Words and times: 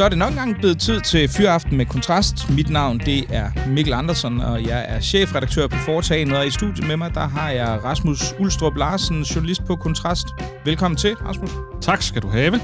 Så 0.00 0.04
er 0.04 0.08
det 0.08 0.18
nok 0.18 0.30
engang 0.30 0.56
blevet 0.58 0.80
tid 0.80 1.00
til 1.00 1.28
Fyraften 1.28 1.76
med 1.76 1.86
Kontrast. 1.86 2.50
Mit 2.50 2.70
navn 2.70 2.98
det 2.98 3.24
er 3.30 3.68
Mikkel 3.68 3.92
Andersen, 3.92 4.40
og 4.40 4.66
jeg 4.66 4.84
er 4.88 5.00
chefredaktør 5.00 5.66
på 5.66 5.76
Foretagen. 5.76 6.32
Og 6.32 6.46
i 6.46 6.50
studiet 6.50 6.86
med 6.86 6.96
mig, 6.96 7.14
der 7.14 7.28
har 7.28 7.50
jeg 7.50 7.84
Rasmus 7.84 8.34
Ulstrup 8.38 8.76
Larsen, 8.76 9.22
journalist 9.22 9.64
på 9.64 9.76
Kontrast. 9.76 10.26
Velkommen 10.64 10.98
til, 10.98 11.14
Rasmus. 11.14 11.50
Tak 11.80 12.02
skal 12.02 12.22
du 12.22 12.28
have. 12.28 12.60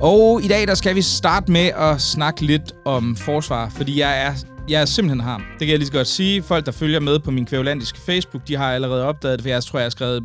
Og 0.00 0.42
i 0.44 0.48
dag, 0.48 0.66
der 0.66 0.74
skal 0.74 0.94
vi 0.94 1.02
starte 1.02 1.52
med 1.52 1.70
at 1.76 2.00
snakke 2.00 2.40
lidt 2.40 2.72
om 2.84 3.16
forsvar, 3.16 3.68
fordi 3.68 4.00
jeg 4.00 4.22
er, 4.22 4.32
jeg 4.68 4.80
er 4.80 4.84
simpelthen 4.84 5.20
har. 5.20 5.36
Det 5.36 5.58
kan 5.58 5.68
jeg 5.68 5.78
lige 5.78 5.86
så 5.86 5.92
godt 5.92 6.08
sige. 6.08 6.42
Folk, 6.42 6.66
der 6.66 6.72
følger 6.72 7.00
med 7.00 7.18
på 7.18 7.30
min 7.30 7.46
kvævlandiske 7.46 7.98
Facebook, 8.06 8.48
de 8.48 8.56
har 8.56 8.72
allerede 8.72 9.04
opdaget 9.04 9.38
det, 9.38 9.44
for 9.44 9.48
jeg 9.48 9.64
tror, 9.64 9.78
jeg 9.78 9.84
har 9.84 9.90
skrevet 9.90 10.22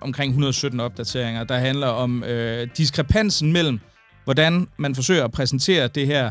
omkring 0.00 0.30
117 0.30 0.80
opdateringer, 0.80 1.44
der 1.44 1.58
handler 1.58 1.86
om 1.86 2.24
øh, 2.24 2.68
diskrepansen 2.76 3.52
mellem 3.52 3.80
hvordan 4.28 4.68
man 4.76 4.94
forsøger 4.94 5.24
at 5.24 5.32
præsentere 5.32 5.88
det 5.88 6.06
her 6.06 6.30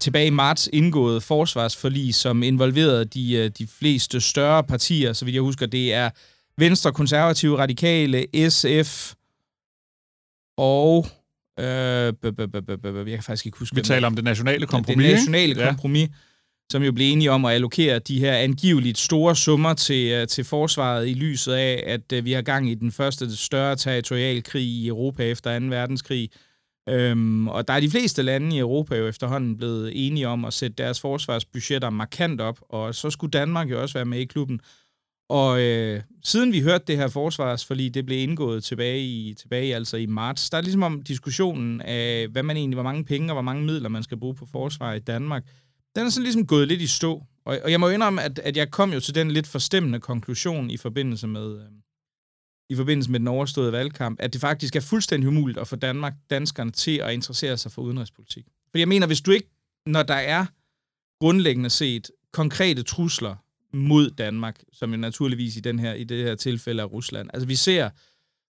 tilbage 0.00 0.26
i 0.26 0.30
marts 0.30 0.68
indgået 0.72 1.22
forsvarsforlig, 1.22 2.14
som 2.14 2.42
involverede 2.42 3.04
de, 3.04 3.32
øh, 3.32 3.50
de 3.58 3.66
fleste 3.66 4.20
større 4.20 4.64
partier, 4.64 5.12
så 5.12 5.24
vidt 5.24 5.34
jeg 5.34 5.42
husker, 5.42 5.66
det 5.66 5.94
er 5.94 6.10
Venstre, 6.58 6.92
Konservative, 6.92 7.58
Radikale, 7.58 8.26
SF 8.50 9.12
og... 10.56 11.06
Øh, 11.60 11.64
jeg 11.64 12.12
kan 13.06 13.22
faktisk 13.22 13.46
ikke 13.46 13.58
huske... 13.58 13.76
Vi 13.76 13.82
taler 13.82 14.06
om 14.06 14.14
det 14.14 14.24
nationale 14.24 14.66
kompromis, 14.66 15.06
Det 15.06 15.14
nationale 15.14 15.54
kompromis, 15.54 16.08
som 16.72 16.82
jo 16.82 16.92
blev 16.92 17.12
enige 17.12 17.30
om 17.30 17.44
at 17.44 17.54
allokere 17.54 17.98
de 17.98 18.20
her 18.20 18.34
angiveligt 18.34 18.98
store 18.98 19.36
summer 19.36 19.74
til, 19.74 20.12
øh, 20.12 20.26
til 20.26 20.44
forsvaret 20.44 21.08
i 21.08 21.14
lyset 21.14 21.52
af, 21.52 21.84
at 21.86 22.12
øh, 22.12 22.24
vi 22.24 22.32
har 22.32 22.42
gang 22.42 22.70
i 22.70 22.74
den 22.74 22.92
første 22.92 23.36
større 23.36 23.76
territorialkrig 23.76 24.62
i 24.62 24.88
Europa 24.88 25.22
efter 25.22 25.58
2. 25.58 25.66
verdenskrig. 25.66 26.30
Øhm, 26.88 27.48
og 27.48 27.68
der 27.68 27.74
er 27.74 27.80
de 27.80 27.90
fleste 27.90 28.22
lande 28.22 28.56
i 28.56 28.58
Europa 28.58 28.96
jo 28.96 29.06
efterhånden 29.06 29.56
blevet 29.56 30.06
enige 30.06 30.28
om 30.28 30.44
at 30.44 30.52
sætte 30.52 30.82
deres 30.82 31.00
forsvarsbudgetter 31.00 31.90
markant 31.90 32.40
op, 32.40 32.58
og 32.68 32.94
så 32.94 33.10
skulle 33.10 33.30
Danmark 33.30 33.70
jo 33.70 33.82
også 33.82 33.94
være 33.94 34.04
med 34.04 34.18
i 34.18 34.24
klubben. 34.24 34.60
Og 35.28 35.60
øh, 35.60 36.02
siden 36.24 36.52
vi 36.52 36.60
hørte 36.60 36.84
det 36.86 36.96
her 36.96 37.08
forsvarsforlig, 37.08 37.94
det 37.94 38.06
blev 38.06 38.18
indgået 38.18 38.64
tilbage 38.64 39.00
i, 39.00 39.34
tilbage 39.34 39.74
altså 39.74 39.96
i 39.96 40.06
marts, 40.06 40.50
der 40.50 40.58
er 40.58 40.62
ligesom 40.62 40.82
om 40.82 41.02
diskussionen 41.02 41.80
af, 41.80 42.28
hvad 42.28 42.42
man 42.42 42.56
egentlig, 42.56 42.76
hvor 42.76 42.82
mange 42.82 43.04
penge 43.04 43.30
og 43.30 43.34
hvor 43.34 43.42
mange 43.42 43.64
midler 43.64 43.88
man 43.88 44.02
skal 44.02 44.18
bruge 44.18 44.34
på 44.34 44.46
forsvar 44.46 44.92
i 44.92 44.98
Danmark, 44.98 45.44
den 45.96 46.06
er 46.06 46.10
sådan 46.10 46.22
ligesom 46.22 46.46
gået 46.46 46.68
lidt 46.68 46.80
i 46.80 46.86
stå. 46.86 47.22
Og, 47.44 47.58
og 47.64 47.70
jeg 47.70 47.80
må 47.80 47.88
indrømme, 47.88 48.22
at, 48.22 48.38
at 48.38 48.56
jeg 48.56 48.70
kom 48.70 48.92
jo 48.92 49.00
til 49.00 49.14
den 49.14 49.30
lidt 49.30 49.46
forstemmende 49.46 50.00
konklusion 50.00 50.70
i 50.70 50.76
forbindelse 50.76 51.26
med, 51.26 51.54
øh, 51.54 51.66
i 52.70 52.76
forbindelse 52.76 53.10
med 53.10 53.20
den 53.20 53.28
overståede 53.28 53.72
valgkamp, 53.72 54.20
at 54.20 54.32
det 54.32 54.40
faktisk 54.40 54.76
er 54.76 54.80
fuldstændig 54.80 55.28
umuligt 55.28 55.58
at 55.58 55.68
få 55.68 55.76
Danmark, 55.76 56.14
danskerne 56.30 56.70
til 56.70 56.96
at 56.96 57.12
interessere 57.12 57.56
sig 57.56 57.72
for 57.72 57.82
udenrigspolitik. 57.82 58.44
For 58.70 58.78
jeg 58.78 58.88
mener, 58.88 59.06
hvis 59.06 59.20
du 59.20 59.30
ikke, 59.30 59.48
når 59.86 60.02
der 60.02 60.14
er 60.14 60.46
grundlæggende 61.20 61.70
set 61.70 62.10
konkrete 62.32 62.82
trusler 62.82 63.36
mod 63.72 64.10
Danmark, 64.10 64.62
som 64.72 64.90
jo 64.90 64.96
naturligvis 64.96 65.56
i, 65.56 65.60
den 65.60 65.78
her, 65.78 65.94
i 65.94 66.04
det 66.04 66.24
her 66.24 66.34
tilfælde 66.34 66.82
er 66.82 66.86
Rusland. 66.86 67.30
Altså 67.34 67.46
vi 67.46 67.54
ser, 67.54 67.90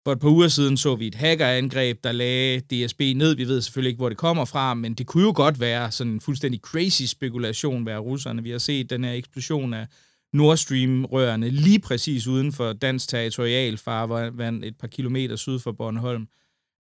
for 0.05 0.13
et 0.13 0.21
par 0.21 0.29
uger 0.29 0.49
siden 0.49 0.77
så 0.77 0.97
vi 0.97 1.07
et 1.07 1.15
hackerangreb, 1.15 2.05
der 2.05 2.13
lagde 2.13 2.61
DSB 2.61 3.01
ned. 3.01 3.37
Vi 3.37 3.45
ved 3.45 3.61
selvfølgelig 3.61 3.91
ikke, 3.91 3.99
hvor 3.99 4.09
det 4.09 4.19
kommer 4.19 4.45
fra, 4.45 4.75
men 4.75 4.95
det 4.95 5.07
kunne 5.07 5.25
jo 5.25 5.33
godt 5.37 5.61
være 5.61 5.93
sådan 5.93 6.13
en 6.13 6.21
fuldstændig 6.21 6.61
crazy 6.61 7.03
spekulation 7.03 7.87
være 7.87 7.99
russerne. 7.99 8.43
Vi 8.43 8.51
har 8.51 8.59
set 8.59 8.91
den 8.91 9.05
her 9.05 9.13
eksplosion 9.13 9.75
af 9.75 9.87
Nord 10.33 10.57
Stream-rørene 10.57 11.51
lige 11.51 11.81
præcis 11.81 12.27
uden 12.27 12.53
for 12.53 12.73
dansk 12.73 13.09
territorialfarvand 13.09 14.65
et 14.65 14.77
par 14.77 14.87
kilometer 14.87 15.37
syd 15.37 15.59
for 15.59 15.73
Bornholm. 15.73 16.29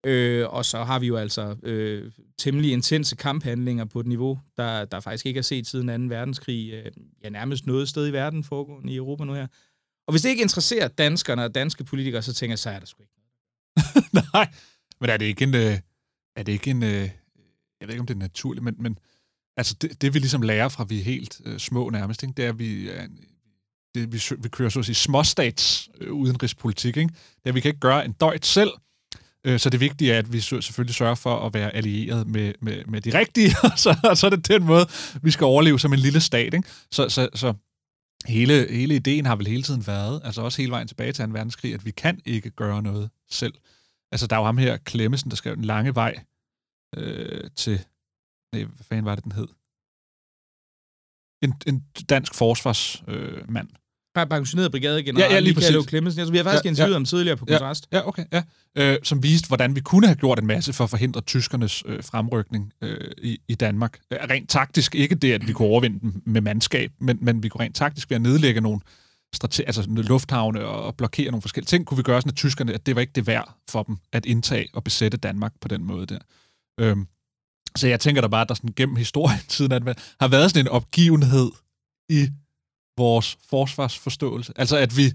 Øh, 0.07 0.49
og 0.49 0.65
så 0.65 0.85
har 0.85 0.99
vi 0.99 1.07
jo 1.07 1.17
altså 1.17 1.57
øh, 1.63 2.13
temmelig 2.39 2.73
intense 2.73 3.17
kamphandlinger 3.17 3.85
på 3.85 4.01
et 4.01 4.07
niveau, 4.07 4.39
der, 4.57 4.85
der 4.85 5.01
faktisk 5.01 5.27
ikke 5.27 5.39
er 5.39 5.43
set 5.43 5.67
siden 5.67 6.09
2. 6.09 6.15
verdenskrig. 6.15 6.73
Øh, 6.73 6.93
ja, 7.25 7.29
nærmest 7.29 7.67
noget 7.67 7.89
sted 7.89 8.09
i 8.09 8.13
verden 8.13 8.45
foregående 8.45 8.93
i 8.93 8.97
Europa 8.97 9.25
nu 9.25 9.33
her. 9.33 9.47
Og 10.07 10.13
hvis 10.13 10.23
det 10.23 10.29
ikke 10.29 10.43
interesserer 10.43 10.89
danskerne 10.89 11.45
og 11.45 11.55
danske 11.55 11.85
politikere, 11.85 12.23
så 12.23 12.35
tænker 12.35 12.53
jeg, 12.53 12.59
så 12.59 12.71
er 12.71 12.79
der 12.79 12.87
sgu 12.87 13.03
ikke 13.03 13.15
noget. 14.13 14.29
Nej, 14.33 14.49
men 15.01 15.11
er 15.11 15.17
det 15.17 15.27
ikke 15.27 15.45
en... 15.45 15.55
Øh, 15.55 15.79
er 16.37 16.43
det 16.43 16.53
ikke 16.53 16.71
en... 16.71 16.83
Øh, 16.83 17.11
jeg 17.81 17.89
ved 17.89 17.91
ikke, 17.91 18.01
om 18.01 18.07
det 18.07 18.15
er 18.15 18.19
naturligt, 18.19 18.65
men, 18.65 18.77
men 18.79 18.99
altså 19.57 19.75
det, 19.81 20.03
det 20.03 20.15
vi 20.15 20.19
ligesom 20.19 20.43
lærer 20.43 20.69
fra, 20.69 20.85
vi 20.85 20.99
er 20.99 21.05
helt 21.05 21.41
øh, 21.45 21.59
små 21.59 21.91
nærmest, 21.91 22.23
ikke? 22.23 22.35
det 22.37 22.45
er, 22.45 22.49
at 22.49 22.59
vi 22.59 22.89
er 22.89 23.07
det, 23.95 24.13
vi, 24.13 24.23
vi 24.43 24.49
kører 24.49 24.69
så 24.69 24.79
at 24.79 24.85
sige 24.85 24.95
småstats 24.95 25.89
øh, 26.01 26.13
udenrigspolitik. 26.13 26.97
Ikke? 26.97 27.15
Det 27.45 27.55
vi 27.55 27.61
kan 27.61 27.69
ikke 27.69 27.81
gøre 27.81 28.05
en 28.05 28.13
døjt 28.13 28.47
selv, 28.47 28.71
øh, 29.45 29.59
så 29.59 29.71
det 29.71 29.81
vigtige 29.81 30.13
er, 30.13 30.19
at 30.19 30.33
vi 30.33 30.41
selvfølgelig 30.41 30.95
sørger 30.95 31.15
for 31.15 31.47
at 31.47 31.55
være 31.55 31.71
allieret 31.77 32.27
med, 32.27 32.53
med, 32.61 32.85
med 32.85 33.01
de 33.01 33.19
rigtige, 33.19 33.57
og 33.73 33.79
så, 33.79 33.97
og 34.05 34.17
så 34.17 34.27
er 34.27 34.31
det 34.31 34.49
den 34.49 34.65
måde, 34.65 34.87
vi 35.23 35.31
skal 35.31 35.45
overleve 35.45 35.81
som 35.81 35.93
en 35.93 35.99
lille 35.99 36.21
stat. 36.21 36.55
Ikke? 36.55 36.69
Så, 36.91 37.09
så, 37.09 37.29
så 37.35 37.55
hele, 38.27 38.67
hele 38.71 38.95
ideen 38.95 39.27
har 39.27 39.37
vel 39.37 39.47
hele 39.47 39.63
tiden 39.63 39.87
været, 39.87 40.21
altså 40.25 40.43
også 40.43 40.63
hele 40.63 40.73
vejen 40.73 40.89
tilbage 40.89 41.13
til 41.13 41.25
2. 41.25 41.33
verdenskrig, 41.33 41.75
at 41.75 41.85
vi 41.85 41.91
kan 41.91 42.21
ikke 42.25 42.51
gøre 42.51 42.83
noget 42.83 43.11
selv. 43.31 43.55
Altså, 44.13 44.27
der 44.27 44.37
er 44.37 44.41
jo 44.41 44.47
ham 44.47 44.59
her, 44.59 44.77
Klemmesen, 44.77 45.31
der 45.31 45.37
skrev 45.37 45.53
en 45.53 45.65
lange 45.65 45.95
vej 45.95 46.25
øh, 46.97 47.51
til... 47.57 47.85
Nej, 48.55 48.65
hvad 48.65 48.85
fanden 48.85 49.05
var 49.05 49.15
det, 49.15 49.25
den 49.25 49.33
hed? 49.33 49.49
En, 51.43 51.55
en 51.67 51.83
dansk 52.11 52.35
forsvarsmand, 52.35 53.69
øh, 54.17 54.27
pensioneret 54.29 54.71
brigadegeneral 54.71 55.29
ja, 55.29 55.35
ja, 55.35 55.41
lige 55.41 55.55
Michael 55.55 55.89
Clemmensen. 55.89 56.21
Altså, 56.21 56.33
vi 56.33 56.39
har 56.39 56.45
faktisk 56.45 56.65
ja, 56.65 56.71
interviewet 56.71 56.93
ja, 56.93 56.97
ham 56.97 57.05
tidligere 57.05 57.37
på 57.37 57.45
kontrast. 57.45 57.89
Ja, 57.93 57.99
ja 57.99 58.09
okay. 58.09 58.25
Ja. 58.33 58.43
Øh, 58.77 58.99
som 59.03 59.23
viste, 59.23 59.49
hvordan 59.49 59.75
vi 59.75 59.81
kunne 59.81 60.07
have 60.07 60.17
gjort 60.17 60.39
en 60.39 60.47
masse 60.47 60.73
for 60.73 60.85
at 60.85 60.91
forhindre 60.91 61.21
tyskernes 61.21 61.83
øh, 61.87 62.05
fremrykning 62.05 62.73
øh, 62.83 63.11
i, 63.23 63.39
i 63.49 63.55
Danmark. 63.55 63.99
Øh, 64.13 64.19
rent 64.31 64.51
taktisk 64.51 64.95
ikke 64.95 65.15
det, 65.15 65.33
at 65.33 65.49
vi 65.49 65.53
kunne 65.53 65.69
overvinde 65.69 66.01
dem 66.01 66.23
med 66.27 66.41
mandskab, 66.41 66.93
men, 66.99 67.19
men 67.21 67.43
vi 67.43 67.49
kunne 67.49 67.65
rent 67.65 67.77
taktisk 67.77 68.11
ved 68.11 68.15
at 68.15 68.23
nedlægge 68.23 68.61
nogle 68.61 68.81
strate- 69.37 69.67
altså 69.67 69.85
lufthavne 69.89 70.65
og 70.65 70.97
blokere 70.97 71.31
nogle 71.31 71.43
forskellige 71.43 71.69
ting, 71.69 71.87
kunne 71.87 71.97
vi 71.97 72.03
gøre 72.03 72.21
sådan, 72.21 72.31
at 72.31 72.37
tyskerne, 72.37 72.73
at 72.73 72.87
det 72.87 72.95
var 72.95 73.01
ikke 73.01 73.13
det 73.15 73.27
værd 73.27 73.57
for 73.71 73.83
dem 73.83 73.97
at 74.13 74.27
indtage 74.27 74.69
og 74.73 74.85
besætte 74.85 75.17
Danmark 75.17 75.53
på 75.61 75.69
den 75.69 75.85
måde 75.85 76.07
der. 76.07 76.19
Øhm, 76.81 77.07
så 77.77 77.89
jeg 77.89 78.01
tænker 78.01 78.21
da 78.21 78.29
bare, 78.29 78.43
at 78.43 78.49
der 78.49 78.55
sådan 78.55 78.73
gennem 78.77 78.97
historien 78.97 79.41
siden, 79.57 79.73
at 79.73 79.85
man 79.85 79.95
har 80.21 80.29
været 80.29 80.51
sådan 80.51 80.67
en 80.67 80.69
opgivenhed 80.69 81.51
i 82.09 82.29
vores 82.97 83.39
forsvarsforståelse. 83.51 84.53
Altså, 84.57 84.77
at 84.77 84.97
vi, 84.97 85.13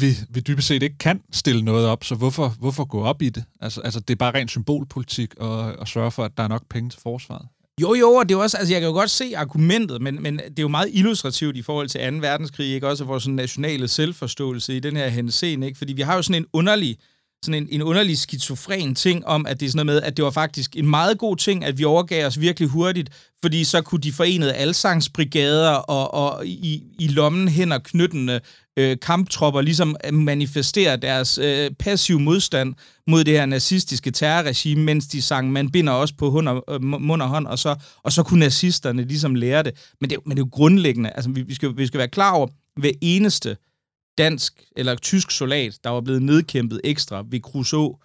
vi, 0.00 0.06
vi 0.30 0.40
dybest 0.40 0.68
set 0.68 0.82
ikke 0.82 0.98
kan 0.98 1.22
stille 1.32 1.62
noget 1.62 1.86
op, 1.86 2.04
så 2.04 2.14
hvorfor, 2.14 2.48
hvorfor 2.48 2.84
gå 2.84 3.02
op 3.04 3.22
i 3.22 3.28
det? 3.28 3.44
Altså, 3.60 3.80
altså 3.80 4.00
det 4.00 4.14
er 4.14 4.18
bare 4.18 4.34
ren 4.34 4.48
symbolpolitik 4.48 5.34
at, 5.40 5.80
at 5.80 5.88
sørge 5.88 6.10
for, 6.10 6.24
at 6.24 6.36
der 6.36 6.42
er 6.42 6.48
nok 6.48 6.62
penge 6.68 6.90
til 6.90 7.00
forsvaret. 7.00 7.48
Jo, 7.80 7.94
jo, 7.94 8.10
og 8.10 8.28
det 8.28 8.34
er 8.34 8.38
også, 8.38 8.56
altså 8.56 8.74
jeg 8.74 8.80
kan 8.80 8.88
jo 8.88 8.94
godt 8.94 9.10
se 9.10 9.36
argumentet, 9.36 10.02
men, 10.02 10.22
men 10.22 10.38
det 10.38 10.58
er 10.58 10.62
jo 10.62 10.68
meget 10.68 10.90
illustrativt 10.92 11.56
i 11.56 11.62
forhold 11.62 11.88
til 11.88 12.12
2. 12.12 12.16
verdenskrig, 12.16 12.74
ikke? 12.74 12.88
Også 12.88 13.04
vores 13.04 13.28
nationale 13.28 13.88
selvforståelse 13.88 14.76
i 14.76 14.80
den 14.80 14.96
her 14.96 15.08
henseende, 15.08 15.66
ikke? 15.66 15.78
Fordi 15.78 15.92
vi 15.92 16.02
har 16.02 16.16
jo 16.16 16.22
sådan 16.22 16.42
en 16.42 16.46
underlig 16.52 16.98
øh, 17.00 17.11
sådan 17.44 17.62
en, 17.62 17.68
en 17.70 17.82
underlig 17.82 18.18
skizofren 18.18 18.94
ting 18.94 19.26
om, 19.26 19.46
at 19.46 19.60
det 19.60 19.66
er 19.66 19.70
sådan 19.70 19.86
noget 19.86 20.02
med, 20.02 20.08
at 20.08 20.16
det 20.16 20.24
var 20.24 20.30
faktisk 20.30 20.76
en 20.76 20.86
meget 20.86 21.18
god 21.18 21.36
ting, 21.36 21.64
at 21.64 21.78
vi 21.78 21.84
overgav 21.84 22.26
os 22.26 22.40
virkelig 22.40 22.68
hurtigt, 22.68 23.10
fordi 23.40 23.64
så 23.64 23.82
kunne 23.82 24.00
de 24.00 24.12
forenede 24.12 24.52
alsangsbrigader 24.52 25.70
og, 25.70 26.14
og 26.14 26.46
i, 26.46 26.82
i 26.98 27.08
lommen 27.08 27.48
hen 27.48 27.72
og 27.72 27.82
knyttende 27.82 28.40
øh, 28.78 28.96
kamptropper 29.02 29.60
ligesom 29.60 29.96
øh, 30.04 30.14
manifestere 30.14 30.96
deres 30.96 31.38
øh, 31.38 31.70
passiv 31.78 32.20
modstand 32.20 32.74
mod 33.06 33.24
det 33.24 33.34
her 33.34 33.46
nazistiske 33.46 34.10
terrorregime, 34.10 34.84
mens 34.84 35.06
de 35.06 35.22
sang, 35.22 35.52
man 35.52 35.70
binder 35.70 35.92
også 35.92 36.14
på 36.18 36.30
hund 36.30 36.48
og, 36.48 36.64
øh, 36.70 36.82
mund 36.82 37.22
og 37.22 37.28
hånd, 37.28 37.46
og 37.46 37.58
så, 37.58 37.76
og 38.02 38.12
så 38.12 38.22
kunne 38.22 38.40
nazisterne 38.40 39.02
ligesom 39.02 39.34
lære 39.34 39.62
det. 39.62 39.72
Men 40.00 40.10
det, 40.10 40.18
men 40.26 40.36
det 40.36 40.42
er 40.42 40.46
jo 40.46 40.50
grundlæggende. 40.52 41.10
Altså, 41.10 41.30
vi, 41.30 41.42
vi, 41.42 41.54
skal, 41.54 41.76
vi 41.76 41.86
skal 41.86 41.98
være 41.98 42.08
klar 42.08 42.32
over, 42.32 42.48
hver 42.76 42.92
eneste 43.00 43.56
dansk 44.18 44.62
eller 44.76 44.94
tysk 44.94 45.30
soldat, 45.30 45.78
der 45.84 45.90
var 45.90 46.00
blevet 46.00 46.22
nedkæmpet 46.22 46.80
ekstra 46.84 47.24
ved 47.30 47.40
Crusoe, 47.40 47.96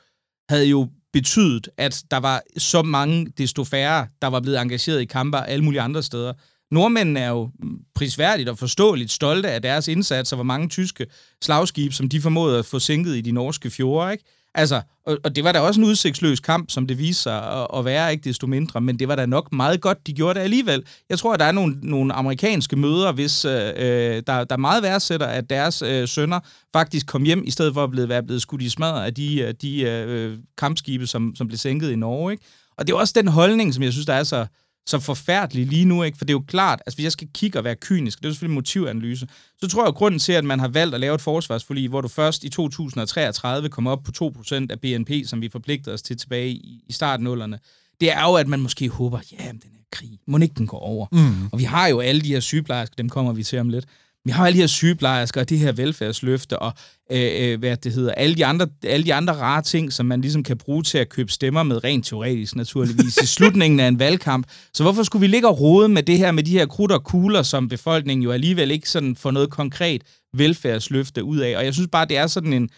havde 0.49 0.65
jo 0.65 0.89
betydet, 1.13 1.69
at 1.77 2.03
der 2.11 2.17
var 2.17 2.41
så 2.57 2.81
mange, 2.81 3.31
desto 3.37 3.63
færre, 3.63 4.07
der 4.21 4.27
var 4.27 4.39
blevet 4.39 4.61
engageret 4.61 5.01
i 5.01 5.05
kampe 5.05 5.37
alle 5.37 5.63
mulige 5.63 5.81
andre 5.81 6.03
steder. 6.03 6.33
Nordmændene 6.71 7.19
er 7.19 7.29
jo 7.29 7.51
prisværdigt 7.95 8.49
og 8.49 8.57
forståeligt 8.57 9.11
stolte 9.11 9.51
af 9.51 9.61
deres 9.61 9.87
indsats, 9.87 10.31
og 10.31 10.35
hvor 10.35 10.43
mange 10.43 10.69
tyske 10.69 11.05
slagskib, 11.43 11.93
som 11.93 12.09
de 12.09 12.21
formåede 12.21 12.59
at 12.59 12.65
få 12.65 12.79
sænket 12.79 13.15
i 13.15 13.21
de 13.21 13.31
norske 13.31 13.69
fjorde, 13.69 14.11
ikke? 14.11 14.23
Altså, 14.57 14.81
og, 15.05 15.17
og 15.23 15.35
det 15.35 15.43
var 15.43 15.51
da 15.51 15.59
også 15.59 15.81
en 15.81 15.87
udsigtsløs 15.87 16.39
kamp, 16.39 16.71
som 16.71 16.87
det 16.87 16.97
viste 16.97 17.23
sig 17.23 17.61
at, 17.61 17.67
at 17.73 17.85
være, 17.85 18.11
ikke 18.11 18.23
desto 18.23 18.47
mindre, 18.47 18.81
men 18.81 18.99
det 18.99 19.07
var 19.07 19.15
da 19.15 19.25
nok 19.25 19.53
meget 19.53 19.81
godt, 19.81 20.07
de 20.07 20.13
gjorde 20.13 20.39
det 20.39 20.43
alligevel. 20.43 20.83
Jeg 21.09 21.19
tror, 21.19 21.33
at 21.33 21.39
der 21.39 21.45
er 21.45 21.51
nogle, 21.51 21.77
nogle 21.81 22.13
amerikanske 22.13 22.75
møder, 22.75 23.11
hvis 23.11 23.45
øh, 23.45 23.71
øh, 23.75 24.23
der, 24.27 24.43
der 24.43 24.57
meget 24.57 24.83
værdsætter, 24.83 25.25
at 25.25 25.49
deres 25.49 25.81
øh, 25.81 26.07
sønner 26.07 26.39
faktisk 26.73 27.07
kom 27.07 27.23
hjem, 27.23 27.43
i 27.45 27.51
stedet 27.51 27.73
for 27.73 27.83
at 27.83 27.91
blive, 27.91 28.09
være 28.09 28.23
blevet 28.23 28.41
skudt 28.41 28.61
i 28.61 28.69
smadret 28.69 29.05
af 29.05 29.13
de, 29.13 29.41
øh, 29.41 29.53
de 29.61 29.81
øh, 29.81 30.37
kampskibe, 30.57 31.07
som, 31.07 31.35
som 31.35 31.47
blev 31.47 31.57
sænket 31.57 31.91
i 31.91 31.95
Norge. 31.95 32.31
Ikke? 32.31 32.43
Og 32.77 32.87
det 32.87 32.93
er 32.93 32.97
også 32.97 33.13
den 33.17 33.27
holdning, 33.27 33.73
som 33.73 33.83
jeg 33.83 33.91
synes, 33.91 34.05
der 34.05 34.13
er 34.13 34.23
så, 34.23 34.45
så 34.87 34.99
forfærdelig 34.99 35.65
lige 35.65 35.85
nu, 35.85 36.03
ikke? 36.03 36.17
For 36.17 36.25
det 36.25 36.31
er 36.31 36.35
jo 36.35 36.43
klart, 36.47 36.81
altså 36.85 36.97
hvis 36.97 37.03
jeg 37.03 37.11
skal 37.11 37.27
kigge 37.33 37.59
og 37.59 37.63
være 37.63 37.75
kynisk, 37.75 38.19
det 38.19 38.25
er 38.25 38.31
selvfølgelig 38.31 38.55
motivanalyse, 38.55 39.27
så 39.59 39.67
tror 39.67 39.81
jeg, 39.81 39.87
at 39.87 39.95
grunden 39.95 40.19
til, 40.19 40.33
at 40.33 40.45
man 40.45 40.59
har 40.59 40.67
valgt 40.67 40.95
at 40.95 41.01
lave 41.01 41.15
et 41.15 41.21
forsvarsforlig, 41.21 41.89
hvor 41.89 42.01
du 42.01 42.07
først 42.07 42.43
i 42.43 42.49
2033 42.49 43.69
kommer 43.69 43.91
op 43.91 44.03
på 44.03 44.31
2% 44.49 44.67
af 44.69 44.79
BNP, 44.79 45.11
som 45.25 45.41
vi 45.41 45.49
forpligtede 45.49 45.93
os 45.93 46.01
til 46.01 46.17
tilbage 46.17 46.49
i, 46.49 46.83
i 46.87 46.93
starten 46.93 47.23
nullerne, 47.23 47.59
det 48.01 48.11
er 48.11 48.21
jo, 48.21 48.33
at 48.33 48.47
man 48.47 48.59
måske 48.59 48.89
håber, 48.89 49.19
ja, 49.31 49.47
den 49.51 49.61
her 49.63 49.79
krig, 49.91 50.19
må 50.27 50.37
ikke 50.37 50.55
den 50.57 50.67
går 50.67 50.79
over. 50.79 51.07
Mm. 51.11 51.47
Og 51.51 51.59
vi 51.59 51.63
har 51.63 51.87
jo 51.87 51.99
alle 51.99 52.21
de 52.21 52.27
her 52.27 52.39
sygeplejersker, 52.39 52.95
dem 52.95 53.09
kommer 53.09 53.33
vi 53.33 53.43
til 53.43 53.59
om 53.59 53.69
lidt, 53.69 53.85
vi 54.27 54.31
har 54.31 54.45
alle 54.45 54.55
de 54.55 54.61
her 54.61 54.67
sygeplejersker 54.67 55.41
og 55.41 55.49
det 55.49 55.59
her 55.59 55.71
velfærdsløfte 55.71 56.59
og 56.59 56.73
øh, 57.11 57.31
øh, 57.39 57.59
hvad 57.59 57.77
det 57.77 57.93
hedder, 57.93 58.11
alle 58.11 58.35
de, 58.35 58.45
andre, 58.45 58.67
alle 58.83 59.05
de 59.05 59.13
andre 59.13 59.33
rare 59.33 59.61
ting, 59.61 59.93
som 59.93 60.05
man 60.05 60.21
ligesom 60.21 60.43
kan 60.43 60.57
bruge 60.57 60.83
til 60.83 60.97
at 60.97 61.09
købe 61.09 61.31
stemmer 61.31 61.63
med, 61.63 61.83
rent 61.83 62.05
teoretisk 62.05 62.55
naturligvis, 62.55 63.17
i 63.17 63.25
slutningen 63.25 63.79
af 63.79 63.87
en 63.87 63.99
valgkamp. 63.99 64.47
Så 64.73 64.83
hvorfor 64.83 65.03
skulle 65.03 65.21
vi 65.21 65.27
ligge 65.27 65.47
og 65.47 65.59
rode 65.59 65.87
med 65.89 66.03
det 66.03 66.17
her, 66.17 66.31
med 66.31 66.43
de 66.43 66.51
her 66.51 66.65
krudt 66.65 66.91
og 66.91 67.03
kugler, 67.03 67.43
som 67.43 67.69
befolkningen 67.69 68.23
jo 68.23 68.31
alligevel 68.31 68.71
ikke 68.71 68.89
sådan 68.89 69.15
får 69.15 69.31
noget 69.31 69.49
konkret 69.49 70.01
velfærdsløfte 70.33 71.23
ud 71.23 71.37
af? 71.37 71.57
Og 71.57 71.65
jeg 71.65 71.73
synes 71.73 71.89
bare, 71.91 72.05
det 72.05 72.17
er 72.17 72.27
sådan 72.27 72.53
en, 72.53 72.69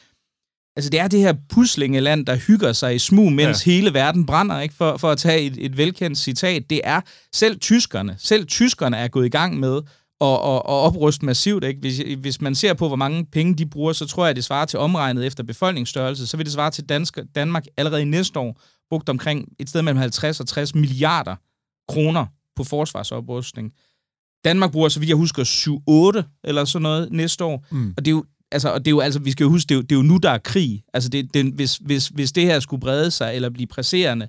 Altså, 0.75 0.89
det 0.89 0.99
er 0.99 1.07
det 1.07 1.19
her 1.19 1.33
puslingeland, 1.49 2.25
der 2.25 2.35
hygger 2.35 2.73
sig 2.73 2.95
i 2.95 2.99
smug, 2.99 3.31
mens 3.31 3.67
ja. 3.67 3.71
hele 3.71 3.93
verden 3.93 4.25
brænder, 4.25 4.59
ikke? 4.59 4.75
For, 4.75 4.97
for 4.97 5.11
at 5.11 5.17
tage 5.17 5.41
et, 5.41 5.57
et 5.59 5.77
velkendt 5.77 6.17
citat. 6.17 6.69
Det 6.69 6.81
er 6.83 7.01
selv 7.33 7.59
tyskerne, 7.59 8.15
selv 8.17 8.45
tyskerne 8.45 8.97
er 8.97 9.07
gået 9.07 9.25
i 9.25 9.29
gang 9.29 9.59
med 9.59 9.81
og, 10.19 10.41
og, 10.41 10.65
og 10.65 10.81
opruste 10.81 11.25
massivt. 11.25 11.63
Ikke? 11.63 11.79
Hvis, 11.79 12.01
hvis 12.17 12.41
man 12.41 12.55
ser 12.55 12.73
på, 12.73 12.87
hvor 12.87 12.95
mange 12.95 13.25
penge 13.25 13.55
de 13.55 13.65
bruger, 13.65 13.93
så 13.93 14.05
tror 14.05 14.25
jeg, 14.25 14.35
det 14.35 14.43
svarer 14.43 14.65
til 14.65 14.79
omregnet 14.79 15.25
efter 15.25 15.43
befolkningsstørrelse, 15.43 16.27
så 16.27 16.37
vil 16.37 16.45
det 16.45 16.53
svare 16.53 16.71
til 16.71 16.89
Dansk, 16.89 17.19
Danmark 17.35 17.65
allerede 17.77 18.01
i 18.01 18.05
næste 18.05 18.39
år 18.39 18.61
brugt 18.89 19.09
omkring 19.09 19.49
et 19.59 19.69
sted 19.69 19.81
mellem 19.81 19.99
50 19.99 20.39
og 20.39 20.47
60 20.47 20.75
milliarder 20.75 21.35
kroner 21.87 22.25
på 22.55 22.63
forsvarsoprustning. 22.63 23.71
Danmark 24.45 24.71
bruger, 24.71 24.89
så 24.89 24.99
vidt 24.99 25.09
jeg 25.09 25.17
husker, 25.17 25.43
7-8 26.23 26.39
eller 26.43 26.65
sådan 26.65 26.83
noget 26.83 27.11
næste 27.11 27.43
år. 27.43 27.65
Mm. 27.71 27.93
Og 27.97 28.05
det 28.05 28.11
er 28.11 28.15
jo 28.15 28.25
altså, 28.51 28.69
og 28.69 28.79
det 28.79 28.87
er 28.87 28.91
jo, 28.91 28.99
altså, 28.99 29.19
vi 29.19 29.31
skal 29.31 29.43
jo 29.43 29.49
huske, 29.49 29.69
det 29.69 29.75
er 29.75 29.77
jo, 29.77 29.81
det 29.81 29.91
er 29.91 29.95
jo 29.95 30.01
nu, 30.01 30.17
der 30.17 30.29
er 30.29 30.37
krig. 30.37 30.83
Altså, 30.93 31.09
det, 31.09 31.33
det, 31.33 31.53
hvis, 31.53 31.77
hvis, 31.77 32.07
hvis 32.07 32.31
det 32.31 32.43
her 32.43 32.59
skulle 32.59 32.81
brede 32.81 33.11
sig 33.11 33.35
eller 33.35 33.49
blive 33.49 33.67
presserende, 33.67 34.27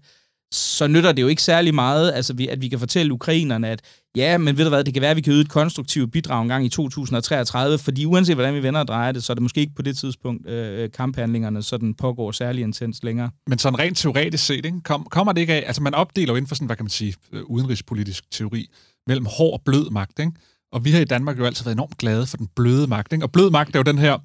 så 0.53 0.87
nytter 0.87 1.13
det 1.13 1.23
jo 1.23 1.29
ikke 1.29 1.43
særlig 1.43 1.75
meget, 1.75 2.13
altså, 2.13 2.33
vi, 2.33 2.49
at 2.49 2.61
vi 2.61 2.69
kan 2.69 2.79
fortælle 2.79 3.13
ukrainerne, 3.13 3.69
at 3.69 3.81
ja, 4.17 4.39
men 4.39 4.59
ved 4.59 4.65
du 4.65 4.69
hvad, 4.69 4.85
det 4.85 4.95
kan 4.95 5.01
være, 5.01 5.11
at 5.11 5.17
vi 5.17 5.21
kan 5.21 5.33
yde 5.33 5.41
et 5.41 5.49
konstruktivt 5.49 6.13
bidrag 6.13 6.43
en 6.43 6.49
gang 6.49 6.65
i 6.65 6.69
2033, 6.69 7.79
fordi 7.79 8.05
uanset 8.05 8.37
hvordan 8.37 8.55
vi 8.55 8.63
vender 8.63 8.81
og 8.81 8.89
drejer 8.89 9.13
det, 9.13 9.25
så 9.25 9.33
er 9.33 9.35
det 9.35 9.43
måske 9.43 9.61
ikke 9.61 9.75
på 9.75 9.83
det 9.83 9.97
tidspunkt, 9.97 10.49
øh, 10.49 10.83
øh 10.83 10.91
kamphandlingerne 10.91 11.63
sådan 11.63 11.95
pågår 11.95 12.33
særlig 12.33 12.63
intens 12.63 13.03
længere. 13.03 13.31
Men 13.47 13.59
sådan 13.59 13.79
rent 13.79 13.99
teoretisk 13.99 14.47
set, 14.47 14.65
ikke? 14.65 14.81
Kom, 14.85 15.07
kommer 15.11 15.33
det 15.33 15.41
ikke 15.41 15.55
af, 15.55 15.65
altså 15.67 15.83
man 15.83 15.95
opdeler 15.95 16.33
jo 16.33 16.37
inden 16.37 16.49
for 16.49 16.55
sådan, 16.55 16.67
hvad 16.67 16.77
kan 16.77 16.85
man 16.85 16.91
sige, 16.91 17.15
øh, 17.33 17.43
udenrigspolitisk 17.45 18.31
teori, 18.31 18.67
mellem 19.07 19.27
hård 19.27 19.53
og 19.53 19.63
blød 19.65 19.91
magt, 19.91 20.19
ikke? 20.19 20.33
Og 20.73 20.85
vi 20.85 20.91
har 20.91 21.01
i 21.01 21.05
Danmark 21.05 21.39
jo 21.39 21.45
altid 21.45 21.65
været 21.65 21.75
enormt 21.75 21.99
glade 21.99 22.27
for 22.27 22.37
den 22.37 22.49
bløde 22.57 22.87
magt, 22.87 23.13
ikke? 23.13 23.25
Og 23.25 23.33
blød 23.33 23.51
magt 23.51 23.77
er 23.77 23.79
jo 23.79 23.83
den 23.83 23.99
her 23.99 24.19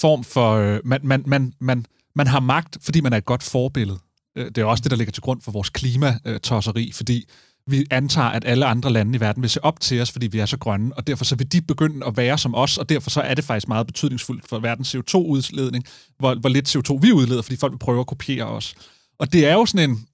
form 0.00 0.24
for, 0.24 0.54
øh, 0.54 0.80
man, 0.84 1.00
man, 1.02 1.22
man, 1.26 1.52
man, 1.60 1.84
man 2.14 2.26
har 2.26 2.40
magt, 2.40 2.78
fordi 2.80 3.00
man 3.00 3.12
er 3.12 3.16
et 3.16 3.24
godt 3.24 3.42
forbillede. 3.42 3.98
Øh, 4.36 4.46
det 4.46 4.58
er 4.58 4.64
også 4.64 4.82
det, 4.82 4.90
der 4.90 4.96
ligger 4.96 5.12
til 5.12 5.22
grund 5.22 5.42
for 5.42 5.52
vores 5.52 5.70
klimatosseri, 5.70 6.92
fordi 6.94 7.28
vi 7.66 7.86
antager, 7.90 8.28
at 8.28 8.44
alle 8.46 8.66
andre 8.66 8.92
lande 8.92 9.16
i 9.16 9.20
verden 9.20 9.42
vil 9.42 9.50
se 9.50 9.64
op 9.64 9.80
til 9.80 10.00
os, 10.00 10.10
fordi 10.10 10.26
vi 10.26 10.38
er 10.38 10.46
så 10.46 10.58
grønne, 10.58 10.96
og 10.96 11.06
derfor 11.06 11.24
så 11.24 11.36
vil 11.36 11.52
de 11.52 11.60
begynde 11.60 12.06
at 12.06 12.16
være 12.16 12.38
som 12.38 12.54
os, 12.54 12.78
og 12.78 12.88
derfor 12.88 13.10
så 13.10 13.20
er 13.20 13.34
det 13.34 13.44
faktisk 13.44 13.68
meget 13.68 13.86
betydningsfuldt 13.86 14.48
for 14.48 14.58
verdens 14.58 14.94
CO2-udledning, 14.94 15.84
hvor, 16.18 16.34
hvor 16.34 16.48
lidt 16.48 16.76
CO2 16.76 16.98
vi 17.02 17.12
udleder, 17.12 17.42
fordi 17.42 17.56
folk 17.56 17.72
vil 17.72 17.78
prøve 17.78 18.00
at 18.00 18.06
kopiere 18.06 18.46
os. 18.46 18.74
Og 19.18 19.32
det 19.32 19.46
er 19.46 19.52
jo 19.52 19.66
sådan 19.66 19.90
en, 19.90 20.06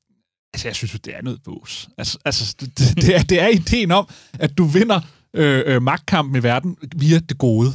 altså 0.55 0.69
jeg 0.69 0.77
synes 0.77 0.95
jo, 0.95 0.99
det 1.05 1.17
er 1.17 1.23
noget 1.23 1.43
bås. 1.45 1.89
Altså, 1.99 2.19
altså 2.25 2.57
det, 2.61 2.79
det, 2.97 3.17
er, 3.17 3.23
det 3.23 3.41
er 3.41 3.49
ideen 3.49 3.91
om, 3.91 4.09
at 4.33 4.59
du 4.59 4.65
vinder 4.65 5.01
øh, 5.35 5.63
øh, 5.67 5.83
magtkampen 5.83 6.37
i 6.37 6.43
verden 6.43 6.77
via 6.97 7.19
det 7.19 7.39
gode. 7.39 7.73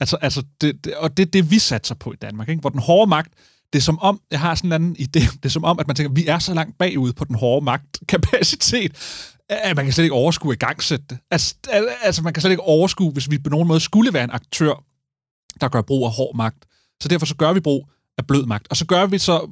Altså, 0.00 0.16
altså 0.16 0.42
det, 0.60 0.84
det, 0.84 0.94
og 0.94 1.16
det 1.16 1.26
er 1.26 1.30
det, 1.30 1.50
vi 1.50 1.58
satser 1.58 1.94
på 1.94 2.12
i 2.12 2.16
Danmark, 2.16 2.48
ikke? 2.48 2.60
hvor 2.60 2.70
den 2.70 2.80
hårde 2.80 3.08
magt, 3.08 3.32
det 3.72 3.78
er 3.78 3.82
som 3.82 3.98
om, 3.98 4.20
jeg 4.30 4.40
har 4.40 4.54
sådan 4.54 4.68
en 4.68 4.72
anden 4.72 4.96
idé, 5.00 5.20
det 5.36 5.44
er 5.44 5.48
som 5.48 5.64
om, 5.64 5.78
at 5.78 5.86
man 5.86 5.96
tænker, 5.96 6.10
at 6.10 6.16
vi 6.16 6.26
er 6.26 6.38
så 6.38 6.54
langt 6.54 6.78
bagud 6.78 7.12
på 7.12 7.24
den 7.24 7.34
hårde 7.34 7.64
magtkapacitet, 7.64 8.92
at 9.48 9.76
man 9.76 9.84
kan 9.84 9.92
slet 9.92 10.04
ikke 10.04 10.14
overskue 10.14 10.52
at 10.52 10.58
gangsætte 10.58 11.04
det. 11.10 11.18
Altså, 11.30 11.54
altså, 12.02 12.22
man 12.22 12.32
kan 12.32 12.40
slet 12.40 12.50
ikke 12.50 12.62
overskue, 12.62 13.12
hvis 13.12 13.30
vi 13.30 13.38
på 13.38 13.50
nogen 13.50 13.68
måde 13.68 13.80
skulle 13.80 14.12
være 14.12 14.24
en 14.24 14.30
aktør, 14.30 14.84
der 15.60 15.68
gør 15.68 15.82
brug 15.82 16.06
af 16.06 16.12
hård 16.12 16.36
magt. 16.36 16.64
Så 17.02 17.08
derfor 17.08 17.26
så 17.26 17.34
gør 17.34 17.52
vi 17.52 17.60
brug 17.60 17.88
af 18.18 18.26
blød 18.26 18.46
magt. 18.46 18.66
Og 18.70 18.76
så 18.76 18.86
gør 18.86 19.06
vi 19.06 19.18
så 19.18 19.50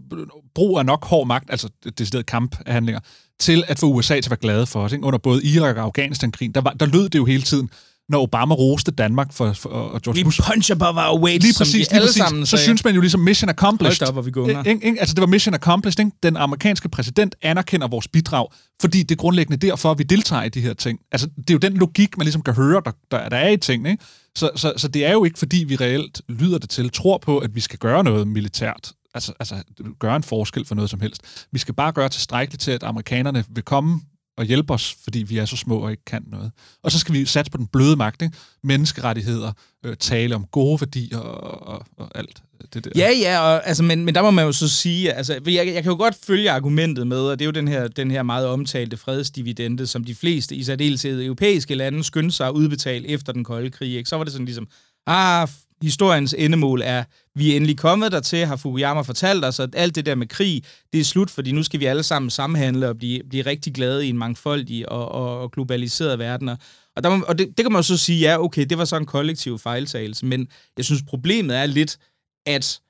brug 0.54 0.78
af 0.78 0.86
nok 0.86 1.04
hård 1.04 1.26
magt, 1.26 1.50
altså 1.50 1.68
decideret 1.98 2.26
kamphandlinger, 2.26 3.00
til 3.40 3.64
at 3.68 3.78
få 3.78 3.86
USA 3.86 4.14
til 4.14 4.28
at 4.28 4.30
være 4.30 4.40
glade 4.40 4.66
for 4.66 4.80
os. 4.80 4.92
Ikke? 4.92 5.04
Under 5.04 5.18
både 5.18 5.44
Irak 5.44 5.76
og 5.76 5.82
Afghanistan-krigen, 5.82 6.52
der, 6.52 6.60
var, 6.60 6.70
der 6.70 6.86
lød 6.86 7.08
det 7.08 7.18
jo 7.18 7.24
hele 7.24 7.42
tiden, 7.42 7.70
når 8.08 8.22
Obama 8.22 8.54
roste 8.54 8.90
Danmark 8.90 9.32
for, 9.32 9.52
for 9.52 9.68
og 9.68 10.02
George 10.02 10.24
Bush. 10.24 10.40
We 10.40 10.44
punch 10.52 10.72
above 10.72 11.00
our 11.00 11.20
weight, 11.20 11.42
lige 11.42 11.54
præcis, 11.58 11.74
lige 11.74 11.92
alle 11.92 12.06
præcis. 12.06 12.22
sammen 12.22 12.46
Så 12.46 12.56
synes 12.56 12.84
man 12.84 12.94
jo 12.94 13.00
ligesom 13.00 13.20
mission 13.20 13.48
accomplished. 13.48 14.06
Hold 14.06 14.08
op, 14.08 14.14
hvor 14.14 14.22
vi 14.22 14.30
går 14.30 14.48
ikke, 14.48 14.86
ikke? 14.86 15.00
Altså 15.00 15.14
det 15.14 15.20
var 15.20 15.26
mission 15.26 15.54
accomplished. 15.54 16.04
Ikke? 16.04 16.16
Den 16.22 16.36
amerikanske 16.36 16.88
præsident 16.88 17.34
anerkender 17.42 17.88
vores 17.88 18.08
bidrag, 18.08 18.46
fordi 18.80 19.02
det 19.02 19.10
er 19.10 19.16
grundlæggende 19.16 19.66
derfor, 19.66 19.90
at 19.90 19.98
vi 19.98 20.04
deltager 20.04 20.42
i 20.42 20.48
de 20.48 20.60
her 20.60 20.74
ting. 20.74 20.98
Altså 21.12 21.26
det 21.36 21.50
er 21.50 21.54
jo 21.54 21.58
den 21.58 21.72
logik, 21.72 22.18
man 22.18 22.24
ligesom 22.24 22.42
kan 22.42 22.54
høre, 22.54 22.82
der, 22.84 22.92
der, 23.10 23.28
der 23.28 23.36
er 23.36 23.48
i 23.48 23.56
ting. 23.56 23.88
Ikke? 23.88 24.04
Så, 24.36 24.50
så, 24.56 24.72
så 24.76 24.88
det 24.88 25.06
er 25.06 25.12
jo 25.12 25.24
ikke, 25.24 25.38
fordi 25.38 25.64
vi 25.64 25.76
reelt 25.76 26.22
lyder 26.28 26.58
det 26.58 26.70
til, 26.70 26.90
tror 26.90 27.18
på, 27.18 27.38
at 27.38 27.54
vi 27.54 27.60
skal 27.60 27.78
gøre 27.78 28.04
noget 28.04 28.28
militært 28.28 28.92
altså, 29.16 29.32
altså 29.40 29.62
gøre 29.98 30.16
en 30.16 30.22
forskel 30.22 30.66
for 30.66 30.74
noget 30.74 30.90
som 30.90 31.00
helst. 31.00 31.46
Vi 31.52 31.58
skal 31.58 31.74
bare 31.74 31.92
gøre 31.92 32.08
tilstrækkeligt 32.08 32.62
til, 32.62 32.70
at 32.70 32.82
amerikanerne 32.82 33.44
vil 33.48 33.64
komme 33.64 34.00
og 34.36 34.44
hjælpe 34.44 34.72
os, 34.72 34.96
fordi 35.04 35.18
vi 35.18 35.38
er 35.38 35.44
så 35.44 35.56
små 35.56 35.78
og 35.78 35.90
ikke 35.90 36.04
kan 36.04 36.24
noget. 36.26 36.52
Og 36.82 36.92
så 36.92 36.98
skal 36.98 37.14
vi 37.14 37.24
satse 37.24 37.50
på 37.50 37.58
den 37.58 37.66
bløde 37.66 37.96
magt, 37.96 38.22
ikke? 38.22 38.36
menneskerettigheder, 38.62 39.52
øh, 39.84 39.96
tale 39.96 40.34
om 40.34 40.46
gode 40.46 40.80
værdier 40.80 41.18
og, 41.18 41.68
og, 41.68 41.86
og 41.96 42.10
alt 42.14 42.42
det 42.74 42.84
der. 42.84 42.90
Ja, 42.96 43.10
ja, 43.10 43.40
og, 43.40 43.68
altså, 43.68 43.82
men, 43.82 44.04
men 44.04 44.14
der 44.14 44.22
må 44.22 44.30
man 44.30 44.44
jo 44.44 44.52
så 44.52 44.68
sige, 44.68 45.12
altså, 45.12 45.32
jeg, 45.32 45.66
jeg 45.66 45.82
kan 45.82 45.92
jo 45.92 45.96
godt 45.96 46.14
følge 46.26 46.50
argumentet 46.50 47.06
med, 47.06 47.18
og 47.20 47.38
det 47.38 47.44
er 47.44 47.46
jo 47.46 47.52
den 47.52 47.68
her, 47.68 47.88
den 47.88 48.10
her 48.10 48.22
meget 48.22 48.46
omtalte 48.46 48.96
fredsdividende, 48.96 49.86
som 49.86 50.04
de 50.04 50.14
fleste, 50.14 50.54
i 50.54 50.62
særdeleshed 50.62 51.22
europæiske 51.22 51.74
lande, 51.74 52.04
skyndte 52.04 52.36
sig 52.36 52.46
at 52.46 52.52
udbetale 52.52 53.08
efter 53.08 53.32
den 53.32 53.44
kolde 53.44 53.70
krig. 53.70 53.96
Ikke? 53.96 54.08
Så 54.08 54.16
var 54.16 54.24
det 54.24 54.32
sådan 54.32 54.46
ligesom, 54.46 54.68
ah, 55.06 55.48
historiens 55.82 56.34
endemål 56.38 56.82
er, 56.84 57.04
vi 57.34 57.52
er 57.52 57.56
endelig 57.56 57.78
kommet 57.78 58.12
dertil, 58.12 58.46
har 58.46 58.56
Fukuyama 58.56 59.00
fortalt 59.00 59.44
os, 59.44 59.60
at 59.60 59.70
alt 59.72 59.94
det 59.94 60.06
der 60.06 60.14
med 60.14 60.26
krig, 60.26 60.64
det 60.92 61.00
er 61.00 61.04
slut, 61.04 61.30
fordi 61.30 61.52
nu 61.52 61.62
skal 61.62 61.80
vi 61.80 61.84
alle 61.84 62.02
sammen 62.02 62.30
samhandle 62.30 62.88
og 62.88 62.98
blive, 62.98 63.22
blive 63.28 63.46
rigtig 63.46 63.74
glade 63.74 64.06
i 64.06 64.08
en 64.08 64.18
mangfoldig 64.18 64.88
og, 64.88 65.08
og, 65.08 65.40
og 65.40 65.52
globaliseret 65.52 66.18
verden. 66.18 66.48
Og, 66.96 67.02
der 67.02 67.16
må, 67.16 67.24
og 67.28 67.38
det, 67.38 67.48
det 67.48 67.64
kan 67.64 67.72
man 67.72 67.78
jo 67.78 67.82
så 67.82 67.96
sige, 67.96 68.20
ja, 68.20 68.42
okay, 68.42 68.66
det 68.70 68.78
var 68.78 68.84
så 68.84 68.96
en 68.96 69.06
kollektiv 69.06 69.58
fejltagelse, 69.58 70.26
men 70.26 70.48
jeg 70.76 70.84
synes, 70.84 71.02
problemet 71.02 71.56
er 71.56 71.66
lidt, 71.66 71.98
at 72.46 72.80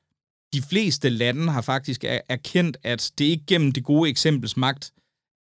de 0.52 0.62
fleste 0.62 1.08
lande 1.08 1.52
har 1.52 1.62
faktisk 1.62 2.04
erkendt, 2.28 2.76
at 2.82 3.10
det 3.18 3.24
ikke 3.24 3.44
gennem 3.46 3.72
det 3.72 3.84
gode 3.84 4.10
eksempels 4.10 4.56
magt, 4.56 4.92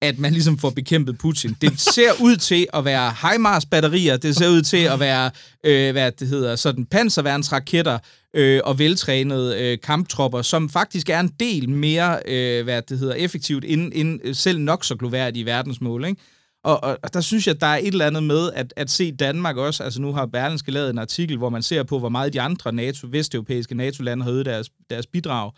at 0.05 0.19
man 0.19 0.33
ligesom 0.33 0.59
får 0.59 0.71
bekæmpet 0.71 1.19
Putin. 1.19 1.57
Det 1.61 1.81
ser 1.81 2.11
ud 2.21 2.37
til 2.37 2.67
at 2.73 2.85
være 2.85 3.15
HIMARS-batterier, 3.23 4.17
det 4.17 4.37
ser 4.37 4.49
ud 4.49 4.63
til 4.63 4.77
at 4.85 5.01
være, 5.01 5.31
øh, 5.65 5.93
hvad 5.93 6.13
det 6.13 6.29
hedder, 6.29 6.57
sådan 6.57 6.87
panserværnsraketter 6.87 7.99
øh, 8.35 8.61
og 8.65 8.79
veltrænede 8.79 9.61
øh, 9.61 9.79
kamptropper, 9.83 10.43
som 10.43 10.71
faktisk 10.71 11.09
er 11.09 11.21
en 11.21 11.33
del 11.41 11.69
mere, 11.69 12.19
øh, 12.27 12.65
hvad 12.65 12.83
det 12.83 12.99
hedder, 12.99 13.15
effektivt 13.15 13.65
end, 13.69 13.93
end 13.95 14.35
selv 14.35 14.61
nok 14.61 14.85
så 14.85 14.97
gloværdige 14.97 15.47
verdensmål, 15.47 16.05
ikke? 16.05 16.21
Og, 16.65 16.85
og, 16.85 16.99
og 17.03 17.15
der 17.15 17.21
synes 17.21 17.47
jeg, 17.47 17.61
der 17.61 17.67
er 17.67 17.77
et 17.77 17.87
eller 17.87 18.07
andet 18.07 18.23
med 18.23 18.51
at, 18.55 18.75
at 18.77 18.91
se 18.91 19.13
Danmark 19.13 19.57
også. 19.57 19.83
Altså 19.83 20.01
nu 20.01 20.13
har 20.13 20.27
Berlinske 20.27 20.71
lavet 20.71 20.91
en 20.91 20.99
artikel, 20.99 21.37
hvor 21.37 21.49
man 21.49 21.63
ser 21.63 21.83
på, 21.83 21.99
hvor 21.99 22.09
meget 22.09 22.33
de 22.33 22.41
andre 22.41 22.73
NATO, 22.73 23.07
vesteuropæiske 23.11 23.75
NATO-lande 23.75 24.25
har 24.25 24.33
øget 24.33 24.47
deres, 24.47 24.71
deres 24.91 25.07
bidrag. 25.07 25.53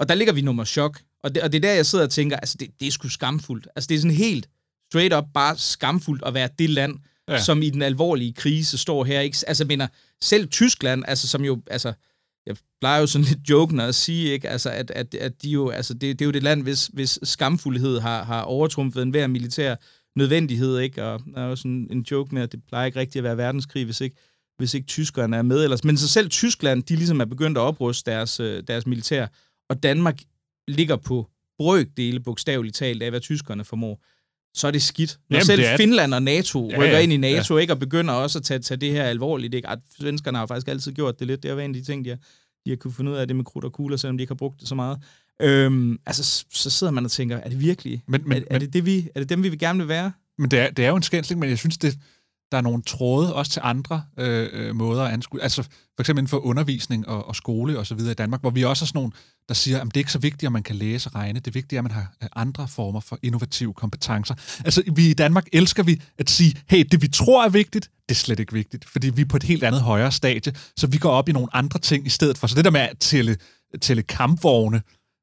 Og 0.00 0.08
der 0.08 0.14
ligger 0.14 0.34
vi 0.34 0.40
nummer 0.40 0.64
chok. 0.64 1.00
Og 1.26 1.34
det, 1.34 1.42
og 1.42 1.52
det 1.52 1.58
er 1.58 1.68
der, 1.68 1.74
jeg 1.74 1.86
sidder 1.86 2.04
og 2.04 2.10
tænker, 2.10 2.36
altså 2.36 2.56
det, 2.60 2.68
det 2.80 2.88
er 2.88 2.92
sgu 2.92 3.08
skamfuldt. 3.08 3.68
Altså 3.76 3.88
det 3.88 3.94
er 3.94 3.98
sådan 3.98 4.16
helt 4.16 4.48
straight 4.90 5.14
up 5.14 5.24
bare 5.34 5.58
skamfuldt 5.58 6.22
at 6.26 6.34
være 6.34 6.48
det 6.58 6.70
land, 6.70 6.98
ja. 7.28 7.42
som 7.42 7.62
i 7.62 7.70
den 7.70 7.82
alvorlige 7.82 8.32
krise 8.32 8.78
står 8.78 9.04
her. 9.04 9.20
Ikke? 9.20 9.38
Altså 9.46 9.64
jeg 9.64 9.68
mener, 9.68 9.86
selv 10.22 10.48
Tyskland, 10.48 11.04
altså 11.08 11.28
som 11.28 11.44
jo, 11.44 11.62
altså 11.66 11.92
jeg 12.46 12.56
plejer 12.80 13.00
jo 13.00 13.06
sådan 13.06 13.24
lidt 13.24 13.50
jokende 13.50 13.84
at 13.84 13.94
sige, 13.94 14.32
ikke? 14.32 14.48
Altså, 14.48 14.70
at, 14.70 14.90
at, 14.90 15.14
at 15.14 15.42
de 15.42 15.50
jo, 15.50 15.70
altså, 15.70 15.94
det, 15.94 16.18
det 16.18 16.20
er 16.20 16.26
jo 16.26 16.32
det 16.32 16.42
land, 16.42 16.62
hvis, 16.62 16.90
hvis 16.92 17.18
skamfuldhed 17.22 18.00
har, 18.00 18.24
har 18.24 18.42
overtrumfet 18.42 19.02
enhver 19.02 19.26
militær 19.26 19.76
nødvendighed, 20.16 20.78
ikke? 20.78 21.04
Og 21.04 21.20
der 21.34 21.40
er 21.40 21.48
jo 21.48 21.56
sådan 21.56 21.88
en 21.90 22.06
joke 22.10 22.34
med, 22.34 22.42
at 22.42 22.52
det 22.52 22.60
plejer 22.68 22.86
ikke 22.86 23.00
rigtigt 23.00 23.16
at 23.16 23.24
være 23.24 23.36
verdenskrig, 23.36 23.84
hvis 23.84 24.00
ikke, 24.00 24.16
hvis 24.58 24.74
ikke 24.74 24.86
tyskerne 24.86 25.36
er 25.36 25.42
med 25.42 25.64
ellers. 25.64 25.84
Men 25.84 25.96
så 25.96 26.08
selv 26.08 26.28
Tyskland, 26.28 26.82
de 26.82 26.96
ligesom 26.96 27.20
er 27.20 27.24
begyndt 27.24 27.58
at 27.58 27.62
opruste 27.62 28.10
deres, 28.10 28.40
øh, 28.40 28.62
deres 28.66 28.86
militær, 28.86 29.26
og 29.68 29.82
Danmark 29.82 30.20
ligger 30.68 30.96
på 30.96 31.30
brøkdele, 31.58 32.20
bogstaveligt 32.20 32.76
talt, 32.76 33.02
af 33.02 33.10
hvad 33.10 33.20
tyskerne 33.20 33.64
formår, 33.64 34.04
så 34.54 34.66
er 34.66 34.70
det 34.70 34.82
skidt. 34.82 35.18
Når 35.30 35.36
Jamen, 35.36 35.46
selv 35.46 35.60
det 35.60 35.68
er. 35.68 35.76
Finland 35.76 36.14
og 36.14 36.22
NATO 36.22 36.70
Ja, 36.70 36.78
rykker 36.78 36.96
ja, 36.96 37.02
ind 37.02 37.12
i 37.12 37.16
NATO, 37.16 37.54
ja. 37.56 37.60
ikke, 37.60 37.72
og 37.72 37.78
begynder 37.78 38.14
også 38.14 38.38
at 38.38 38.44
tage, 38.44 38.60
tage 38.60 38.78
det 38.78 38.92
her 38.92 39.04
alvorligt. 39.04 39.54
Ikke? 39.54 39.68
At 39.68 39.78
svenskerne 40.00 40.38
har 40.38 40.46
faktisk 40.46 40.68
altid 40.68 40.92
gjort 40.92 41.18
det 41.18 41.26
lidt. 41.26 41.42
Det 41.42 41.48
er 41.48 41.52
jo 41.52 41.58
en 41.58 41.70
af 41.70 41.74
de 41.74 41.82
ting, 41.84 42.04
de 42.04 42.10
har, 42.10 42.18
de 42.64 42.70
har 42.70 42.76
kunne 42.76 42.92
finde 42.92 43.10
ud 43.10 43.16
af 43.16 43.26
det 43.26 43.36
med 43.36 43.44
krudt 43.44 43.64
og 43.64 43.72
kugler, 43.72 43.96
selvom 43.96 44.18
de 44.18 44.22
ikke 44.22 44.30
har 44.30 44.36
brugt 44.36 44.60
det 44.60 44.68
så 44.68 44.74
meget. 44.74 44.98
Øhm, 45.42 45.98
altså, 46.06 46.44
så 46.52 46.70
sidder 46.70 46.92
man 46.92 47.04
og 47.04 47.10
tænker, 47.10 47.36
er 47.36 47.48
det 47.48 47.60
virkelig? 47.60 48.02
Men, 48.08 48.22
men, 48.26 48.42
er, 48.42 48.54
er, 48.54 48.58
det 48.58 48.72
det, 48.72 48.86
vi, 48.86 49.08
er 49.14 49.20
det 49.20 49.28
dem, 49.28 49.42
vi 49.42 49.48
vil 49.48 49.58
gerne 49.58 49.78
vil 49.78 49.88
være? 49.88 50.12
Men 50.38 50.50
det 50.50 50.58
er, 50.58 50.70
det 50.70 50.84
er 50.84 50.88
jo 50.88 50.96
en 50.96 51.02
skændsling, 51.02 51.40
men 51.40 51.50
jeg 51.50 51.58
synes, 51.58 51.78
det, 51.78 51.98
der 52.52 52.58
er 52.58 52.62
nogle 52.62 52.82
tråde 52.82 53.34
også 53.34 53.52
til 53.52 53.62
andre 53.64 54.02
øh, 54.18 54.48
øh, 54.52 54.74
måder 54.74 55.02
at 55.02 55.12
anskue. 55.12 55.42
Altså 55.42 55.62
for 55.62 56.00
eksempel 56.00 56.20
inden 56.20 56.30
for 56.30 56.38
undervisning 56.38 57.08
og, 57.08 57.28
og 57.28 57.36
skole 57.36 57.78
og 57.78 57.86
så 57.86 57.94
videre 57.94 58.10
i 58.10 58.14
Danmark, 58.14 58.40
hvor 58.40 58.50
vi 58.50 58.64
også 58.64 58.84
er 58.84 58.86
sådan 58.86 58.98
nogle, 58.98 59.12
der 59.48 59.54
siger, 59.54 59.80
at 59.80 59.84
det 59.84 59.96
er 59.96 60.00
ikke 60.00 60.12
så 60.12 60.18
vigtigt, 60.18 60.46
at 60.46 60.52
man 60.52 60.62
kan 60.62 60.76
læse 60.76 61.08
og 61.08 61.14
regne. 61.14 61.40
Det 61.40 61.46
er 61.46 61.52
vigtigt, 61.52 61.78
at 61.78 61.84
man 61.84 61.92
har 61.92 62.12
øh, 62.22 62.28
andre 62.36 62.68
former 62.68 63.00
for 63.00 63.18
innovative 63.22 63.74
kompetencer. 63.74 64.34
Altså 64.64 64.82
vi 64.92 65.10
i 65.10 65.14
Danmark 65.14 65.46
elsker 65.52 65.82
vi 65.82 66.02
at 66.18 66.30
sige, 66.30 66.62
hey, 66.68 66.84
det 66.90 67.02
vi 67.02 67.08
tror 67.08 67.44
er 67.44 67.48
vigtigt, 67.48 67.90
det 68.08 68.14
er 68.14 68.18
slet 68.18 68.40
ikke 68.40 68.52
vigtigt, 68.52 68.84
fordi 68.84 69.10
vi 69.10 69.22
er 69.22 69.26
på 69.26 69.36
et 69.36 69.42
helt 69.42 69.64
andet 69.64 69.80
højere 69.80 70.12
stadie, 70.12 70.52
så 70.76 70.86
vi 70.86 70.98
går 70.98 71.10
op 71.10 71.28
i 71.28 71.32
nogle 71.32 71.48
andre 71.52 71.80
ting 71.80 72.06
i 72.06 72.10
stedet 72.10 72.38
for. 72.38 72.46
Så 72.46 72.54
det 72.54 72.64
der 72.64 72.70
med 72.70 72.80
at 72.80 72.98
tælle, 72.98 73.36
tælle 73.80 74.02
kampvogne, 74.02 74.82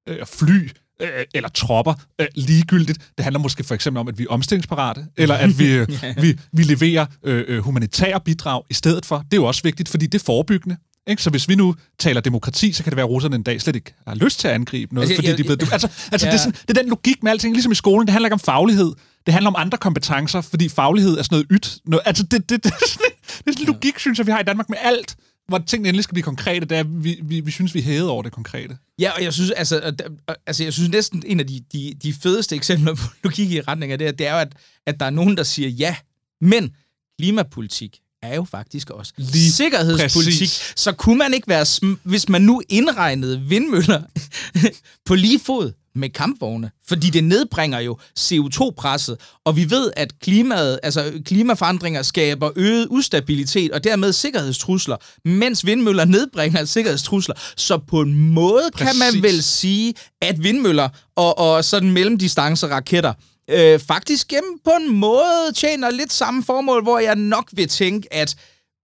øh, 0.10 0.26
fly, 0.26 0.70
øh, 1.04 1.10
eller 1.34 1.50
tropper 1.50 1.94
øh, 2.22 2.28
ligegyldigt. 2.36 3.00
Det 3.18 3.24
handler 3.24 3.40
måske 3.40 3.64
for 3.64 3.76
eksempel 3.76 4.00
om, 4.00 4.08
at 4.08 4.18
vi 4.20 4.24
er 4.24 4.28
omstillingsparate, 4.30 5.06
eller 5.18 5.36
at 5.36 5.60
vi, 5.60 5.68
øh, 5.78 5.88
vi, 6.22 6.40
vi 6.52 6.64
leverer 6.64 7.06
øh, 7.24 7.44
øh, 7.48 7.60
humanitære 7.60 8.20
bidrag 8.26 8.62
i 8.70 8.74
stedet 8.74 9.06
for. 9.06 9.18
Det 9.18 9.34
er 9.34 9.38
jo 9.38 9.46
også 9.46 9.62
vigtigt, 9.64 9.90
fordi 9.90 10.06
det 10.08 10.22
er 10.22 10.24
forebyggende. 10.26 10.78
Ikke? 11.08 11.24
Så 11.24 11.30
hvis 11.30 11.50
vi 11.50 11.56
nu 11.56 11.76
taler 12.00 12.22
demokrati, 12.22 12.72
så 12.72 12.84
kan 12.84 12.92
det 12.92 12.98
være, 12.98 13.06
at 13.06 13.10
russerne 13.10 13.36
en 13.36 13.44
dag 13.44 13.62
slet 13.62 13.76
ikke 13.76 13.94
har 14.08 14.16
lyst 14.16 14.40
til 14.40 14.48
at 14.48 14.54
angribe 14.54 14.96
noget, 14.96 15.08
Altså, 15.10 15.16
fordi 15.18 15.28
jeg- 15.30 15.38
de 15.38 15.48
ved... 15.48 15.58
Altså, 15.74 15.88
altså 16.12 16.28
Ja. 16.28 16.32
det, 16.32 16.38
er 16.40 16.42
sådan, 16.44 16.56
det 16.68 16.78
er 16.78 16.82
den 16.82 16.90
logik 16.90 17.24
med 17.24 17.32
alting, 17.32 17.54
ligesom 17.56 17.72
i 17.72 17.76
skolen. 17.76 18.08
Det 18.08 18.12
handler 18.14 18.28
ikke 18.28 18.34
om 18.34 18.40
faglighed. 18.40 18.92
Det 19.26 19.34
handler 19.34 19.50
om 19.50 19.56
andre 19.58 19.78
kompetencer, 19.78 20.42
fordi 20.42 20.70
faglighed 20.70 21.18
er 21.18 21.24
sådan 21.24 21.36
noget 21.36 21.48
ydt. 21.52 21.78
Noget, 21.86 22.04
altså, 22.06 22.24
det, 22.24 22.32
det, 22.32 22.50
det, 22.50 22.64
det, 22.64 22.72
er 22.72 22.76
det 22.78 23.48
er 23.48 23.52
sådan 23.52 23.62
en 23.62 23.74
logik, 23.74 24.00
synes 24.00 24.18
jeg, 24.20 24.28
vi 24.28 24.32
har 24.32 24.40
i 24.40 24.44
Danmark 24.44 24.70
med 24.70 24.78
alt, 24.82 25.16
hvor 25.48 25.58
tingene 25.58 25.90
endelig 25.90 26.04
skal 26.04 26.14
blive 26.14 26.24
konkrete. 26.24 26.66
Det 26.66 26.78
er, 26.78 26.84
vi, 26.84 27.20
vi, 27.24 27.40
vi 27.40 27.52
synes, 27.52 27.76
vi 27.76 27.82
hævet 27.82 28.10
over 28.10 28.24
det 28.24 28.32
konkrete. 28.32 28.78
Ja, 29.00 29.12
og 29.12 29.24
jeg 29.24 29.34
synes, 29.34 29.52
altså, 29.52 29.94
altså, 30.46 30.64
jeg 30.64 30.74
synes 30.74 30.90
næsten, 30.90 31.24
en 31.26 31.40
af 31.40 31.48
de, 31.48 31.62
de, 31.74 31.94
de 32.04 32.14
fedeste 32.14 32.56
eksempler 32.56 32.96
på 33.02 33.04
logik 33.24 33.52
i 33.52 33.62
retning 33.62 33.92
af 33.92 33.98
det, 33.98 34.08
her, 34.08 34.12
det 34.12 34.28
er 34.28 34.34
jo, 34.34 34.40
at, 34.40 34.54
at 34.88 35.00
der 35.00 35.06
er 35.06 35.10
nogen, 35.10 35.38
der 35.38 35.44
siger 35.44 35.70
ja, 35.70 35.96
men 36.42 36.72
klimapolitik 37.20 38.00
er 38.22 38.36
jo 38.36 38.44
faktisk 38.44 38.90
også 38.90 39.14
Lige 39.18 39.52
sikkerhedspolitik. 39.52 40.32
præcis. 40.32 40.74
Så 40.76 40.92
kunne 40.92 41.18
man 41.18 41.34
ikke 41.34 41.48
være, 41.48 41.62
sm- 41.62 42.00
hvis 42.04 42.30
man 42.30 42.42
nu 42.42 42.62
indregnede 42.70 43.42
vindmøller 43.42 44.02
på 45.06 45.16
lige 45.16 45.40
fod 45.40 45.72
med 45.96 46.10
kampvogne, 46.10 46.72
fordi 46.88 47.10
det 47.10 47.24
nedbringer 47.24 47.80
jo 47.80 47.98
CO2-presset, 48.20 49.18
og 49.46 49.56
vi 49.56 49.70
ved, 49.70 49.92
at 49.96 50.20
klimaet, 50.20 50.80
altså 50.84 51.12
klimaforandringer 51.26 52.02
skaber 52.02 52.50
øget 52.56 52.88
ustabilitet 52.90 53.72
og 53.72 53.84
dermed 53.84 54.14
sikkerhedstrusler, 54.14 54.98
mens 55.26 55.66
vindmøller 55.66 56.06
nedbringer 56.06 56.66
sikkerhedstrusler. 56.66 57.36
Så 57.58 57.78
på 57.78 58.02
en 58.02 58.34
måde 58.34 58.70
Præcis. 58.74 58.88
kan 58.88 59.14
man 59.14 59.24
vel 59.24 59.44
sige, 59.44 59.94
at 60.22 60.44
vindmøller 60.44 60.90
og, 61.16 61.38
og 61.38 61.66
sådan 61.66 61.92
mellemdistance-raketter 61.92 63.14
øh, 63.50 63.80
faktisk 63.80 64.28
gennem 64.28 64.60
på 64.64 64.72
en 64.80 64.96
måde 64.96 65.52
tjener 65.56 65.90
lidt 65.90 66.14
samme 66.14 66.44
formål, 66.44 66.84
hvor 66.84 67.00
jeg 67.00 67.16
nok 67.16 67.50
vil 67.54 67.68
tænke, 67.68 68.14
at 68.14 68.36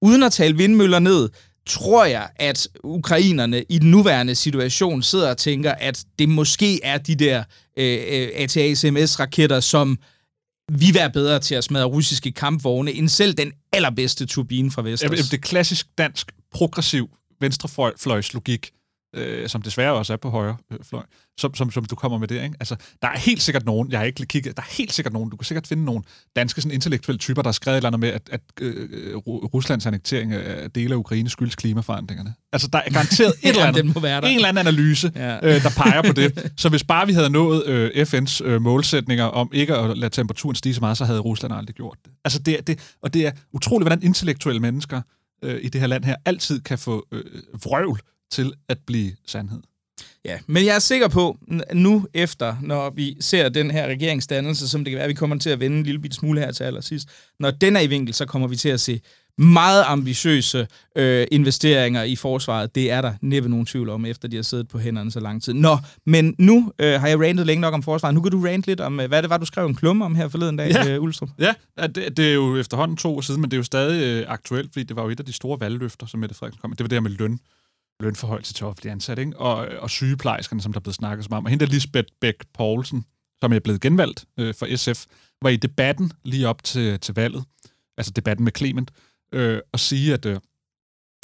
uden 0.01 0.23
at 0.23 0.31
tale 0.31 0.57
vindmøller 0.57 0.99
ned, 0.99 1.29
tror 1.69 2.05
jeg, 2.05 2.29
at 2.35 2.67
ukrainerne 2.83 3.63
i 3.69 3.79
den 3.79 3.91
nuværende 3.91 4.35
situation 4.35 5.03
sidder 5.03 5.29
og 5.29 5.38
tænker, 5.38 5.71
at 5.71 6.05
det 6.19 6.29
måske 6.29 6.83
er 6.83 6.97
de 6.97 7.15
der 7.15 7.43
øh, 7.77 7.99
øh, 8.09 8.29
ATACMS-raketter, 8.35 9.59
som 9.59 9.97
vi 10.71 10.93
være 10.93 11.09
bedre 11.09 11.39
til 11.39 11.55
at 11.55 11.63
smadre 11.63 11.85
russiske 11.85 12.31
kampvogne, 12.31 12.91
end 12.91 13.09
selv 13.09 13.33
den 13.33 13.51
allerbedste 13.73 14.25
turbine 14.25 14.71
fra 14.71 14.81
Vestas. 14.81 15.03
Jamen, 15.03 15.17
Det 15.17 15.33
er 15.33 15.38
klassisk 15.38 15.88
dansk, 15.97 16.31
progressiv 16.53 17.09
venstrefløjs-logik, 17.41 18.71
øh, 19.15 19.49
som 19.49 19.61
desværre 19.61 19.93
også 19.93 20.13
er 20.13 20.17
på 20.17 20.29
højre 20.29 20.57
øh, 20.71 20.77
fløj, 20.89 21.03
som, 21.39 21.55
som, 21.55 21.71
som 21.71 21.85
du 21.85 21.95
kommer 21.95 22.17
med 22.17 22.27
det. 22.27 22.43
Ikke? 22.43 22.55
Altså, 22.59 22.75
der 23.01 23.07
er 23.07 23.17
helt 23.17 23.41
sikkert 23.41 23.65
nogen, 23.65 23.91
jeg 23.91 23.99
har 23.99 24.05
ikke 24.05 24.25
kigget, 24.25 24.57
der 24.57 24.63
er 24.63 24.67
helt 24.77 24.93
sikkert 24.93 25.13
nogen, 25.13 25.29
du 25.29 25.37
kan 25.37 25.45
sikkert 25.45 25.67
finde 25.67 25.85
nogle 25.85 26.03
danske 26.35 26.61
sådan, 26.61 26.73
intellektuelle 26.73 27.17
typer, 27.19 27.41
der 27.41 27.47
har 27.47 27.51
skrevet 27.53 27.75
et 27.75 27.77
eller 27.77 27.87
andet 27.87 27.99
med, 27.99 28.09
at, 28.09 28.21
at 28.31 28.41
øh, 28.61 29.15
Ru- 29.17 29.21
Ruslands 29.53 29.85
annektering 29.85 30.33
af 30.33 30.71
dele 30.71 30.93
af 30.93 30.97
Ukraine 30.97 31.29
skyldes 31.29 31.55
klimaforandringerne. 31.55 32.33
Altså, 32.53 32.67
der 32.73 32.79
er 32.79 32.89
garanteret 32.89 33.33
et 33.43 33.49
eller 33.49 33.65
andet, 33.65 33.83
den 33.83 33.91
må 33.95 33.99
være 33.99 34.21
der. 34.21 34.27
en 34.27 34.35
eller 34.35 34.47
anden 34.49 34.67
analyse, 34.67 35.11
ja. 35.15 35.35
øh, 35.55 35.63
der 35.63 35.69
peger 35.77 36.01
på 36.01 36.13
det. 36.13 36.51
Så 36.61 36.69
hvis 36.69 36.83
bare 36.83 37.07
vi 37.07 37.13
havde 37.13 37.29
nået 37.29 37.65
øh, 37.65 37.89
FN's 38.07 38.43
øh, 38.45 38.61
målsætninger 38.61 39.25
om 39.25 39.49
ikke 39.53 39.75
at 39.75 39.97
lade 39.97 40.13
temperaturen 40.15 40.55
stige 40.55 40.73
så 40.73 40.79
meget, 40.81 40.97
så 40.97 41.05
havde 41.05 41.19
Rusland 41.19 41.53
aldrig 41.53 41.75
gjort 41.75 41.97
det. 42.05 42.11
Altså 42.25 42.39
det, 42.39 42.57
er- 42.57 42.61
det, 42.61 42.79
og 43.01 43.13
det 43.13 43.27
er 43.27 43.31
utroligt, 43.53 43.83
hvordan 43.89 44.03
intellektuelle 44.03 44.61
mennesker 44.61 45.01
øh, 45.43 45.59
i 45.63 45.69
det 45.69 45.81
her 45.81 45.87
land 45.87 46.03
her 46.03 46.15
altid 46.25 46.61
kan 46.61 46.77
få 46.77 47.07
øh, 47.11 47.23
vrøvl 47.65 47.99
til 48.31 48.53
at 48.69 48.77
blive 48.88 49.12
sandhed. 49.27 49.59
Ja, 50.25 50.39
men 50.48 50.65
jeg 50.65 50.75
er 50.75 50.79
sikker 50.79 51.07
på, 51.07 51.38
nu 51.74 52.07
efter, 52.13 52.55
når 52.62 52.89
vi 52.89 53.17
ser 53.21 53.50
den 53.50 53.71
her 53.71 53.88
regeringsdannelse, 53.88 54.69
som 54.69 54.83
det 54.83 54.91
kan 54.91 54.98
være, 55.00 55.07
vi 55.07 55.13
kommer 55.13 55.38
til 55.38 55.50
at 55.50 55.59
vende 55.59 55.77
en 55.77 55.83
lille 55.83 56.00
bitte 56.01 56.15
smule 56.17 56.39
her 56.39 56.51
til 56.51 56.63
allersidst, 56.63 57.09
når 57.39 57.51
den 57.51 57.75
er 57.75 57.79
i 57.79 57.88
vinkel, 57.88 58.13
så 58.13 58.25
kommer 58.25 58.48
vi 58.48 58.55
til 58.55 58.69
at 58.69 58.79
se 58.79 59.01
meget 59.38 59.83
ambitiøse 59.88 60.67
øh, 60.95 61.27
investeringer 61.31 62.03
i 62.03 62.15
forsvaret. 62.15 62.75
Det 62.75 62.91
er 62.91 63.01
der 63.01 63.13
næppe 63.21 63.50
nogen 63.50 63.65
tvivl 63.65 63.89
om, 63.89 64.05
efter 64.05 64.27
de 64.27 64.36
har 64.36 64.43
siddet 64.43 64.67
på 64.67 64.79
hænderne 64.79 65.12
så 65.12 65.19
lang 65.19 65.43
tid. 65.43 65.53
Nå, 65.53 65.77
men 66.05 66.36
nu 66.38 66.71
øh, 66.79 67.00
har 67.01 67.07
jeg 67.07 67.19
rantet 67.19 67.45
længe 67.45 67.62
nok 67.62 67.74
om 67.74 67.83
forsvaret. 67.83 68.15
Nu 68.15 68.21
kan 68.21 68.31
du 68.31 68.41
rante 68.45 68.67
lidt 68.67 68.79
om, 68.79 69.00
øh, 69.00 69.07
hvad 69.07 69.21
det 69.21 69.29
var, 69.29 69.38
du 69.38 69.45
skrev 69.45 69.65
en 69.65 69.75
klumme 69.75 70.05
om 70.05 70.15
her 70.15 70.27
forleden 70.27 70.57
dag, 70.57 70.71
Ja. 70.71 70.93
øh, 70.95 71.01
Ulstrup. 71.03 71.29
Ja, 71.39 71.53
det, 71.88 72.17
det 72.17 72.29
er 72.29 72.33
jo 72.33 72.57
efterhånden 72.57 72.98
to 72.98 73.15
år 73.15 73.21
siden, 73.21 73.41
men 73.41 73.51
det 73.51 73.55
er 73.55 73.59
jo 73.59 73.63
stadig 73.63 74.03
øh, 74.03 74.25
aktuelt, 74.27 74.74
fordi 74.74 74.83
det 74.83 74.95
var 74.95 75.03
jo 75.03 75.09
et 75.09 75.19
af 75.19 75.25
de 75.25 75.33
store 75.33 75.59
valgløfter, 75.59 76.05
som 76.05 76.19
Mette 76.19 76.36
Frederiksen 76.36 76.62
kom 76.62 76.69
med. 76.69 76.77
Det 76.77 76.83
var 76.83 76.88
det 76.88 76.95
her 76.95 77.01
med 77.01 77.12
løn, 77.12 77.39
lønforhold 78.00 78.44
til 78.44 78.65
offentlige 78.65 78.91
ansatte, 78.91 79.24
ikke? 79.24 79.38
Og, 79.38 79.56
og 79.56 79.89
sygeplejerskerne, 79.89 80.62
som 80.62 80.74
der 80.74 80.79
er 80.79 80.82
blevet 80.82 80.96
snakket 80.96 81.25
så 81.25 81.29
meget 81.29 81.38
om. 81.38 81.46
Og 81.46 81.50
hende 81.50 81.65
der 81.65 81.72
Lisbeth 81.72 82.08
Bæk 82.22 82.36
Poulsen, 82.53 83.06
som 83.41 83.53
er 83.53 83.60
blevet 83.60 83.82
genvalgt 83.82 84.25
øh, 84.38 84.53
for 84.53 84.75
SF, 84.75 85.06
var 85.41 85.50
i 85.50 85.58
debatten 85.58 86.12
lige 86.24 86.48
op 86.48 86.63
til, 86.63 87.00
til 87.00 87.15
valget, 87.15 87.44
altså 87.98 88.12
debatten 88.12 88.44
med 88.44 88.51
Clement, 88.58 88.91
øh, 89.34 89.60
og 89.72 89.79
sige, 89.79 90.13
at, 90.13 90.25
øh, 90.25 90.39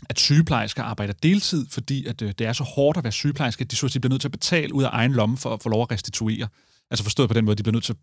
at 0.09 0.19
sygeplejersker 0.19 0.83
arbejder 0.83 1.13
deltid, 1.13 1.65
fordi 1.69 2.05
at, 2.05 2.21
øh, 2.21 2.33
det 2.37 2.47
er 2.47 2.53
så 2.53 2.63
hårdt 2.63 2.97
at 2.97 3.03
være 3.03 3.13
sygeplejerske, 3.13 3.61
at 3.61 3.71
de 3.71 3.75
så 3.75 3.85
at 3.85 3.93
de 3.93 3.99
bliver 3.99 4.09
nødt 4.09 4.21
til 4.21 4.27
at 4.27 4.31
betale 4.31 4.73
ud 4.73 4.83
af 4.83 4.89
egen 4.91 5.13
lomme 5.13 5.37
for 5.37 5.53
at 5.53 5.63
få 5.63 5.69
lov 5.69 5.81
at 5.81 5.91
restituere. 5.91 6.47
Altså 6.91 7.03
forstået 7.03 7.29
på 7.29 7.33
den 7.33 7.45
måde, 7.45 7.55
de 7.55 7.63
bliver 7.63 7.73
nødt 7.73 7.83
til 7.83 7.95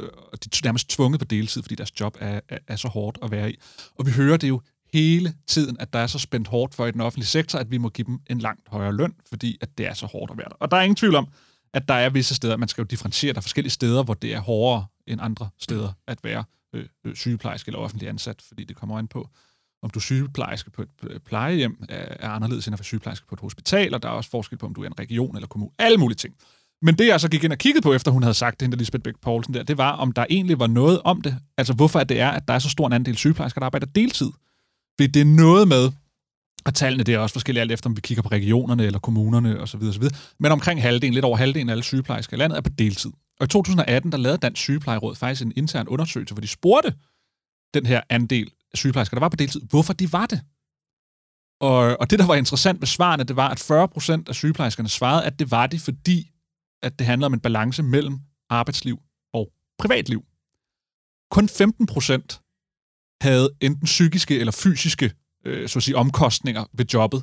øh, 0.00 0.08
og 0.32 0.44
de 0.44 0.48
er 0.52 0.60
nærmest 0.64 0.90
tvunget 0.90 1.18
på 1.18 1.24
deltid, 1.24 1.62
fordi 1.62 1.74
deres 1.74 2.00
job 2.00 2.16
er, 2.20 2.40
er, 2.48 2.58
er 2.68 2.76
så 2.76 2.88
hårdt 2.88 3.18
at 3.22 3.30
være 3.30 3.52
i. 3.52 3.58
Og 3.98 4.06
vi 4.06 4.10
hører 4.10 4.36
det 4.36 4.48
jo 4.48 4.60
hele 4.92 5.34
tiden, 5.46 5.76
at 5.80 5.92
der 5.92 5.98
er 5.98 6.06
så 6.06 6.18
spændt 6.18 6.48
hårdt 6.48 6.74
for 6.74 6.86
i 6.86 6.90
den 6.90 7.00
offentlige 7.00 7.26
sektor, 7.26 7.58
at 7.58 7.70
vi 7.70 7.78
må 7.78 7.88
give 7.88 8.06
dem 8.06 8.18
en 8.30 8.38
langt 8.38 8.68
højere 8.68 8.92
løn, 8.92 9.14
fordi 9.28 9.58
at 9.60 9.78
det 9.78 9.86
er 9.86 9.94
så 9.94 10.06
hårdt 10.06 10.30
at 10.30 10.38
være 10.38 10.48
der. 10.48 10.56
Og 10.60 10.70
der 10.70 10.76
er 10.76 10.82
ingen 10.82 10.96
tvivl 10.96 11.14
om, 11.14 11.28
at 11.74 11.88
der 11.88 11.94
er 11.94 12.10
visse 12.10 12.34
steder, 12.34 12.56
man 12.56 12.68
skal 12.68 12.82
jo 12.82 12.86
differentiere, 12.86 13.32
der 13.32 13.38
er 13.38 13.42
forskellige 13.42 13.70
steder, 13.70 14.02
hvor 14.02 14.14
det 14.14 14.34
er 14.34 14.40
hårdere 14.40 14.86
end 15.06 15.20
andre 15.22 15.48
steder 15.58 15.92
at 16.06 16.18
være 16.24 16.44
øh, 16.74 16.84
øh, 17.04 17.14
sygeplejerske 17.14 17.68
eller 17.68 17.78
offentlig 17.78 18.08
ansat, 18.08 18.42
fordi 18.48 18.64
det 18.64 18.76
kommer 18.76 18.98
an 18.98 19.08
på, 19.08 19.28
om 19.82 19.90
du 19.90 19.98
er 19.98 20.02
sygeplejerske 20.02 20.70
på 20.70 20.82
et 20.82 20.88
øh, 21.02 21.20
plejehjem, 21.20 21.84
er, 21.88 22.16
er 22.20 22.28
anderledes 22.28 22.66
end 22.66 22.74
at 22.74 22.78
være 22.78 22.84
sygeplejerske 22.84 23.26
på 23.26 23.34
et 23.34 23.40
hospital, 23.40 23.94
og 23.94 24.02
der 24.02 24.08
er 24.08 24.12
også 24.12 24.30
forskel 24.30 24.58
på, 24.58 24.66
om 24.66 24.74
du 24.74 24.82
er 24.82 24.86
en 24.86 24.98
region 24.98 25.36
eller 25.36 25.48
kommune. 25.48 25.72
Alle 25.78 25.98
mulige 25.98 26.16
ting. 26.16 26.34
Men 26.82 26.98
det, 26.98 27.06
jeg 27.06 27.20
så 27.20 27.28
gik 27.28 27.44
ind 27.44 27.52
og 27.52 27.58
kiggede 27.58 27.82
på, 27.82 27.92
efter 27.92 28.10
hun 28.10 28.22
havde 28.22 28.34
sagt 28.34 28.60
det, 28.60 28.66
hende 28.66 28.76
Lisbeth 28.76 29.02
Bæk 29.02 29.14
Poulsen 29.22 29.54
der, 29.54 29.62
det 29.62 29.78
var, 29.78 29.92
om 29.92 30.12
der 30.12 30.26
egentlig 30.30 30.58
var 30.58 30.66
noget 30.66 31.00
om 31.04 31.20
det. 31.20 31.36
Altså, 31.56 31.72
hvorfor 31.72 31.98
at 31.98 32.08
det 32.08 32.20
er, 32.20 32.30
at 32.30 32.48
der 32.48 32.54
er 32.54 32.58
så 32.58 32.70
stor 32.70 32.86
en 32.86 32.92
andel 32.92 33.16
sygeplejersker, 33.16 33.60
der 33.60 33.66
arbejder 33.66 33.86
deltid. 33.86 34.30
Fordi 35.02 35.12
det 35.12 35.20
er 35.20 35.36
noget 35.36 35.68
med, 35.68 35.92
og 36.64 36.74
tallene 36.74 37.04
det 37.04 37.14
er 37.14 37.18
også 37.18 37.32
forskellige, 37.32 37.60
alt 37.60 37.72
efter 37.72 37.90
om 37.90 37.96
vi 37.96 38.00
kigger 38.00 38.22
på 38.22 38.28
regionerne 38.28 38.84
eller 38.84 38.98
kommunerne 38.98 39.60
osv. 39.60 39.82
osv. 39.82 40.02
Men 40.38 40.52
omkring 40.52 40.82
halvdelen, 40.82 41.14
lidt 41.14 41.24
over 41.24 41.36
halvdelen 41.36 41.68
af 41.68 41.72
alle 41.72 41.84
sygeplejersker 41.84 42.36
i 42.36 42.40
landet 42.40 42.56
er 42.56 42.60
på 42.60 42.68
deltid. 42.68 43.10
Og 43.40 43.44
i 43.44 43.48
2018, 43.48 44.12
der 44.12 44.18
lavede 44.18 44.38
Dansk 44.38 44.62
Sygeplejeråd 44.62 45.14
faktisk 45.14 45.42
en 45.42 45.52
intern 45.56 45.88
undersøgelse, 45.88 46.34
hvor 46.34 46.40
de 46.40 46.48
spurgte 46.48 46.94
den 47.74 47.86
her 47.86 48.00
andel 48.10 48.50
af 48.72 48.78
sygeplejersker, 48.78 49.16
der 49.16 49.20
var 49.20 49.28
på 49.28 49.36
deltid, 49.36 49.60
hvorfor 49.70 49.92
de 49.92 50.12
var 50.12 50.26
det. 50.26 50.40
Og, 51.60 52.00
og 52.00 52.10
det, 52.10 52.18
der 52.18 52.26
var 52.26 52.34
interessant 52.34 52.80
med 52.80 52.86
svarene, 52.86 53.24
det 53.24 53.36
var, 53.36 53.48
at 53.48 53.58
40 53.58 53.88
procent 53.88 54.28
af 54.28 54.34
sygeplejerskerne 54.34 54.88
svarede, 54.88 55.24
at 55.24 55.38
det 55.38 55.50
var 55.50 55.66
det, 55.66 55.80
fordi 55.80 56.30
at 56.82 56.98
det 56.98 57.06
handler 57.06 57.26
om 57.26 57.34
en 57.34 57.40
balance 57.40 57.82
mellem 57.82 58.18
arbejdsliv 58.50 58.98
og 59.32 59.52
privatliv. 59.78 60.24
Kun 61.30 61.48
15 61.48 61.86
procent 61.86 62.41
havde 63.22 63.50
enten 63.60 63.84
psykiske 63.84 64.38
eller 64.38 64.52
fysiske 64.52 65.10
øh, 65.46 65.68
så 65.68 65.78
at 65.78 65.82
sige, 65.82 65.96
omkostninger 65.96 66.64
ved 66.72 66.86
jobbet, 66.94 67.22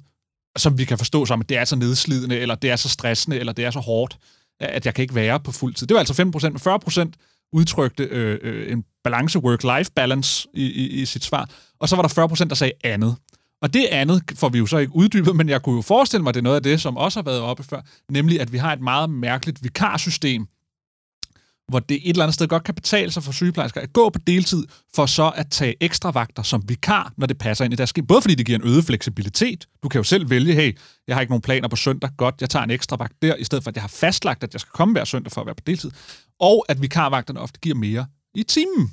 som 0.57 0.77
vi 0.77 0.85
kan 0.85 0.97
forstå 0.97 1.25
som, 1.25 1.41
at 1.41 1.49
det 1.49 1.57
er 1.57 1.65
så 1.65 1.75
nedslidende, 1.75 2.39
eller 2.39 2.55
det 2.55 2.69
er 2.69 2.75
så 2.75 2.89
stressende, 2.89 3.39
eller 3.39 3.53
det 3.53 3.65
er 3.65 3.71
så 3.71 3.79
hårdt, 3.79 4.17
at 4.59 4.85
jeg 4.85 4.93
kan 4.93 5.01
ikke 5.01 5.15
være 5.15 5.39
på 5.39 5.51
fuld 5.51 5.73
tid. 5.73 5.87
Det 5.87 5.95
var 5.95 5.99
altså 5.99 6.13
15%, 6.13 6.49
men 6.49 7.11
40% 7.11 7.49
udtrykte 7.53 8.03
øh, 8.03 8.39
øh, 8.41 8.71
en 8.71 8.83
balance, 9.03 9.39
work-life 9.39 9.89
balance 9.95 10.47
i, 10.53 10.65
i, 10.65 11.01
i 11.01 11.05
sit 11.05 11.23
svar, 11.23 11.49
og 11.79 11.89
så 11.89 11.95
var 11.95 12.03
der 12.03 12.27
40%, 12.27 12.43
der 12.43 12.55
sagde 12.55 12.73
andet. 12.83 13.15
Og 13.61 13.73
det 13.73 13.85
andet 13.85 14.23
får 14.35 14.49
vi 14.49 14.57
jo 14.57 14.65
så 14.65 14.77
ikke 14.77 14.95
uddybet, 14.95 15.35
men 15.35 15.49
jeg 15.49 15.61
kunne 15.61 15.75
jo 15.75 15.81
forestille 15.81 16.23
mig, 16.23 16.29
at 16.29 16.35
det 16.35 16.41
er 16.41 16.43
noget 16.43 16.55
af 16.55 16.63
det, 16.63 16.81
som 16.81 16.97
også 16.97 17.19
har 17.19 17.23
været 17.23 17.41
oppe 17.41 17.63
før, 17.63 17.81
nemlig 18.11 18.41
at 18.41 18.51
vi 18.51 18.57
har 18.57 18.73
et 18.73 18.81
meget 18.81 19.09
mærkeligt 19.09 19.63
vikarsystem, 19.63 20.47
hvor 21.69 21.79
det 21.79 21.95
et 22.03 22.09
eller 22.09 22.23
andet 22.23 22.33
sted 22.33 22.47
godt 22.47 22.63
kan 22.63 22.75
betale 22.75 23.11
sig 23.11 23.23
for 23.23 23.31
sygeplejersker 23.31 23.81
at 23.81 23.93
gå 23.93 24.09
på 24.09 24.19
deltid, 24.27 24.63
for 24.95 25.05
så 25.05 25.31
at 25.35 25.47
tage 25.51 25.75
ekstra 25.79 26.11
vagter 26.11 26.43
som 26.43 26.63
vikar, 26.67 27.13
når 27.17 27.27
det 27.27 27.37
passer 27.37 27.65
ind 27.65 27.73
i 27.73 27.77
deres 27.77 27.89
skib. 27.89 28.07
Både 28.07 28.21
fordi 28.21 28.35
det 28.35 28.45
giver 28.45 28.59
en 28.59 28.67
øget 28.67 28.85
fleksibilitet. 28.85 29.65
Du 29.83 29.89
kan 29.89 29.99
jo 29.99 30.03
selv 30.03 30.29
vælge, 30.29 30.53
hey, 30.53 30.77
jeg 31.07 31.15
har 31.15 31.21
ikke 31.21 31.31
nogen 31.31 31.41
planer 31.41 31.67
på 31.67 31.75
søndag, 31.75 32.09
godt, 32.17 32.35
jeg 32.41 32.49
tager 32.49 32.63
en 32.63 32.71
ekstra 32.71 32.95
vagt 32.95 33.21
der, 33.21 33.35
i 33.35 33.43
stedet 33.43 33.63
for 33.63 33.69
at 33.69 33.75
jeg 33.75 33.83
har 33.83 33.87
fastlagt, 33.87 34.43
at 34.43 34.53
jeg 34.53 34.61
skal 34.61 34.71
komme 34.71 34.93
hver 34.93 35.05
søndag 35.05 35.31
for 35.31 35.41
at 35.41 35.47
være 35.47 35.55
på 35.55 35.63
deltid. 35.67 35.91
Og 36.39 36.65
at 36.69 36.81
vikarvagterne 36.81 37.39
ofte 37.39 37.59
giver 37.59 37.75
mere 37.75 38.05
i 38.35 38.43
timen. 38.43 38.91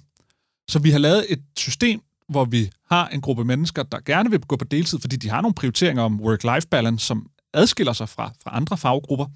Så 0.71 0.79
vi 0.79 0.91
har 0.91 0.99
lavet 0.99 1.27
et 1.29 1.43
system, 1.59 2.01
hvor 2.29 2.45
vi 2.45 2.71
har 2.91 3.09
en 3.09 3.21
gruppe 3.21 3.45
mennesker, 3.45 3.83
der 3.83 3.99
gerne 4.07 4.31
vil 4.31 4.41
gå 4.41 4.57
på 4.57 4.65
deltid, 4.65 4.99
fordi 5.01 5.17
de 5.17 5.29
har 5.29 5.41
nogle 5.41 5.55
prioriteringer 5.55 6.03
om 6.03 6.21
work-life 6.21 6.69
balance, 6.71 7.07
som 7.07 7.27
adskiller 7.55 7.93
sig 7.93 8.09
fra, 8.09 8.33
fra 8.43 8.57
andre 8.57 8.77
faggrupper 8.77 9.27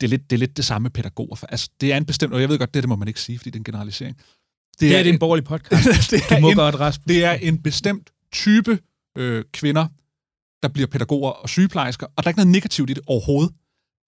det 0.00 0.06
er 0.06 0.08
lidt 0.08 0.30
det, 0.30 0.36
er 0.36 0.38
lidt 0.38 0.56
det 0.56 0.64
samme 0.64 0.84
med 0.84 0.90
pædagoger. 0.90 1.36
For, 1.36 1.46
altså, 1.46 1.70
det 1.80 1.92
er 1.92 1.96
en 1.96 2.04
bestemt, 2.04 2.34
og 2.34 2.40
jeg 2.40 2.48
ved 2.48 2.58
godt, 2.58 2.74
det, 2.74 2.82
det 2.82 2.88
må 2.88 2.96
man 2.96 3.08
ikke 3.08 3.20
sige, 3.20 3.38
fordi 3.38 3.50
det 3.50 3.56
er 3.56 3.60
en 3.60 3.64
generalisering. 3.64 4.16
Det, 4.16 4.80
det 4.80 4.94
er, 4.94 4.98
er 4.98 5.04
en, 5.04 5.14
en 5.14 5.18
borgerlig 5.18 5.44
podcast. 5.44 5.84
det 6.10 6.22
er 6.30 6.36
du 6.36 6.40
må 6.40 6.50
en, 6.50 6.56
godt, 6.56 6.80
Rasmus. 6.80 7.04
Det 7.04 7.24
er 7.24 7.32
en 7.32 7.62
bestemt 7.62 8.10
type 8.32 8.78
øh, 9.18 9.44
kvinder, 9.52 9.86
der 10.62 10.68
bliver 10.68 10.86
pædagoger 10.86 11.30
og 11.30 11.48
sygeplejersker, 11.48 12.06
og 12.06 12.24
der 12.24 12.28
er 12.28 12.30
ikke 12.30 12.38
noget 12.38 12.52
negativt 12.52 12.90
i 12.90 12.94
det 12.94 13.02
overhovedet. 13.06 13.54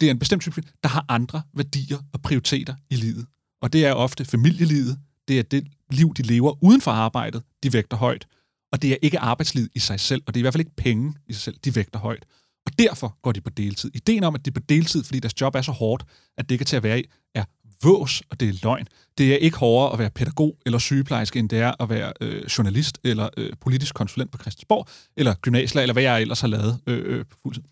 Det 0.00 0.07
er 0.07 0.11
en 0.11 0.19
bestemt 0.19 0.43
type 0.43 0.55
kvinder, 0.55 0.71
der 0.83 0.88
har 0.88 1.05
andre 1.09 1.43
værdier 1.55 1.99
og 2.12 2.23
prioriteter 2.23 2.75
i 2.90 2.97
livet. 2.97 3.26
Og 3.62 3.73
det 3.73 3.87
er 3.87 3.93
ofte 3.93 4.25
familielivet, 4.25 4.99
det 5.28 5.38
er 5.38 5.43
det 5.43 5.66
liv, 5.90 6.14
de 6.14 6.23
lever 6.23 6.64
uden 6.64 6.81
for 6.81 6.90
arbejdet, 6.90 7.43
de 7.62 7.73
vægter 7.73 7.97
højt. 7.97 8.26
Og 8.73 8.83
det 8.83 8.93
er 8.93 8.97
ikke 9.02 9.19
arbejdslivet 9.19 9.69
i 9.75 9.78
sig 9.78 10.00
selv, 10.00 10.23
og 10.26 10.35
det 10.35 10.38
er 10.38 10.40
i 10.40 10.45
hvert 10.45 10.55
fald 10.55 10.61
ikke 10.61 10.76
penge 10.76 11.14
i 11.28 11.33
sig 11.33 11.43
selv, 11.43 11.57
de 11.64 11.75
vægter 11.75 11.99
højt. 11.99 12.25
Og 12.66 12.78
derfor 12.78 13.18
går 13.23 13.32
de 13.32 13.40
på 13.40 13.50
deltid. 13.50 13.90
Ideen 13.94 14.25
om, 14.25 14.35
at 14.35 14.44
de 14.44 14.50
er 14.50 14.52
på 14.52 14.61
deltid, 14.68 15.04
fordi 15.04 15.20
deres 15.20 15.40
job 15.40 15.54
er 15.54 15.62
så 15.62 15.73
hårdt, 15.73 16.04
at 16.38 16.49
det 16.49 16.54
ikke 16.54 16.62
er 16.62 16.66
til 16.66 16.76
at 16.76 16.82
være 16.82 17.00
i, 17.00 17.04
er 17.35 17.44
vås, 17.82 18.23
og 18.30 18.40
det 18.40 18.49
er 18.49 18.52
løgn. 18.62 18.88
Det 19.18 19.32
er 19.32 19.37
ikke 19.37 19.56
hårdere 19.56 19.92
at 19.92 19.99
være 19.99 20.11
pædagog 20.11 20.56
eller 20.66 20.78
sygeplejerske, 20.78 21.38
end 21.38 21.49
det 21.49 21.58
er 21.58 21.82
at 21.82 21.88
være 21.88 22.12
øh, 22.20 22.44
journalist 22.44 22.99
eller 23.04 23.28
øh, 23.37 23.52
politisk 23.61 23.94
konsulent 23.94 24.30
på 24.32 24.38
Christiansborg, 24.38 24.87
eller 25.16 25.35
gymnasier, 25.35 25.82
eller 25.82 25.92
hvad 25.92 26.02
jeg 26.02 26.20
ellers 26.20 26.40
har 26.40 26.49
lavet 26.49 26.80
øh, 26.87 27.18
øh, 27.18 27.25
på 27.25 27.37
fuldtid. 27.42 27.62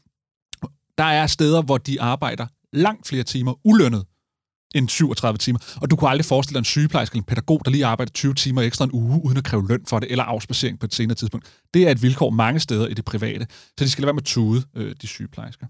Der 0.99 1.05
er 1.05 1.27
steder, 1.27 1.63
hvor 1.63 1.79
de 1.79 2.01
arbejder 2.01 2.47
langt 2.73 3.09
flere 3.09 3.23
timer 3.23 3.55
ulønnet, 3.65 4.05
end 4.75 4.89
37 4.89 5.39
timer. 5.39 5.59
Og 5.81 5.91
du 5.91 5.97
kunne 5.97 6.11
aldrig 6.11 6.25
forestille 6.25 6.55
dig 6.55 6.59
en 6.59 6.65
sygeplejerske 6.65 7.15
eller 7.15 7.23
en 7.23 7.27
pædagog, 7.27 7.61
der 7.65 7.71
lige 7.71 7.87
arbejder 7.87 8.13
20 8.13 8.35
timer 8.35 8.63
ekstra 8.63 8.85
en 8.85 8.93
uge, 8.93 9.25
uden 9.25 9.39
at 9.39 9.45
kræve 9.45 9.69
løn 9.69 9.87
for 9.87 9.99
det, 9.99 10.11
eller 10.11 10.25
afspacering 10.25 10.81
på 10.81 10.87
et 10.87 10.95
senere 10.95 11.15
tidspunkt. 11.15 11.47
Det 11.75 11.87
er 11.87 11.91
et 11.91 12.03
vilkår 12.03 12.31
mange 12.31 12.61
steder 12.61 12.87
i 12.87 12.95
det 12.95 13.05
private. 13.05 13.47
Så 13.79 13.85
de 13.85 13.91
skal 13.91 14.03
lade 14.03 14.07
være 14.07 14.15
med 14.15 14.23
tude, 14.23 14.63
øh, 14.77 14.95
de 15.03 15.07
sygeplejersker. 15.07 15.67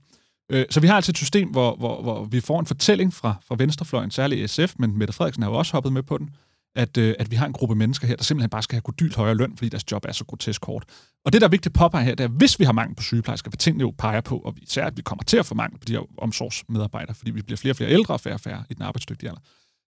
Øh, 0.51 0.65
så 0.71 0.81
vi 0.81 0.87
har 0.87 0.97
altså 0.97 1.13
et 1.13 1.17
system, 1.17 1.49
hvor, 1.49 1.77
hvor, 1.77 2.03
hvor 2.03 2.25
vi 2.25 2.41
får 2.41 2.61
en 2.61 2.67
fortælling 2.67 3.15
fra, 3.15 3.35
fra 3.49 3.57
venstrefløjen, 3.59 4.11
særligt 4.11 4.51
SF, 4.51 4.75
men 4.79 4.99
Mette 4.99 5.15
Frederiksen 5.15 5.43
har 5.43 5.51
jo 5.51 5.57
også 5.57 5.73
hoppet 5.73 5.93
med 5.93 6.03
på 6.03 6.19
den, 6.19 6.31
at, 6.77 6.97
øh, 6.97 7.15
at 7.19 7.31
vi 7.31 7.37
har 7.37 7.47
en 7.47 7.53
gruppe 7.53 7.75
mennesker 7.75 8.07
her, 8.07 8.17
der 8.17 8.25
simpelthen 8.25 8.51
bare 8.51 8.63
skal 8.63 8.75
have 8.77 8.83
kodylt 8.83 9.17
højere 9.17 9.35
løn, 9.35 9.57
fordi 9.57 9.69
deres 9.69 9.93
job 9.93 10.05
er 10.09 10.13
så 10.13 10.25
grotesk 10.25 10.61
kort. 10.61 10.85
Og 11.25 11.33
det, 11.33 11.41
der 11.41 11.47
er 11.47 11.51
vigtigt 11.51 11.67
at 11.67 11.79
påpege 11.79 12.05
her, 12.05 12.15
det 12.15 12.25
er, 12.25 12.29
at 12.29 12.35
hvis 12.35 12.59
vi 12.59 12.65
har 12.65 12.73
mangel 12.73 12.97
på 12.97 13.03
sygeplejersker, 13.03 13.51
hvad 13.51 13.59
tingene 13.59 13.83
jo 13.83 13.95
peger 13.99 14.21
på, 14.21 14.39
og 14.39 14.55
især 14.63 14.87
at 14.87 14.97
vi 14.97 15.03
kommer 15.03 15.25
til 15.25 15.37
at 15.37 15.47
få 15.47 15.55
mangel 15.55 15.79
på 15.79 15.85
de 15.85 15.93
her 15.93 16.01
omsorgsmedarbejdere, 16.19 17.15
fordi 17.15 17.31
vi 17.31 17.43
bliver 17.43 17.57
flere 17.57 17.73
og 17.73 17.77
flere 17.77 17.91
ældre 17.91 18.15
og 18.15 18.21
færre 18.21 18.35
og 18.35 18.41
færre 18.41 18.65
i 18.71 18.75
den 18.75 18.83
arbejdsdygtige 18.83 19.29
alder, 19.29 19.41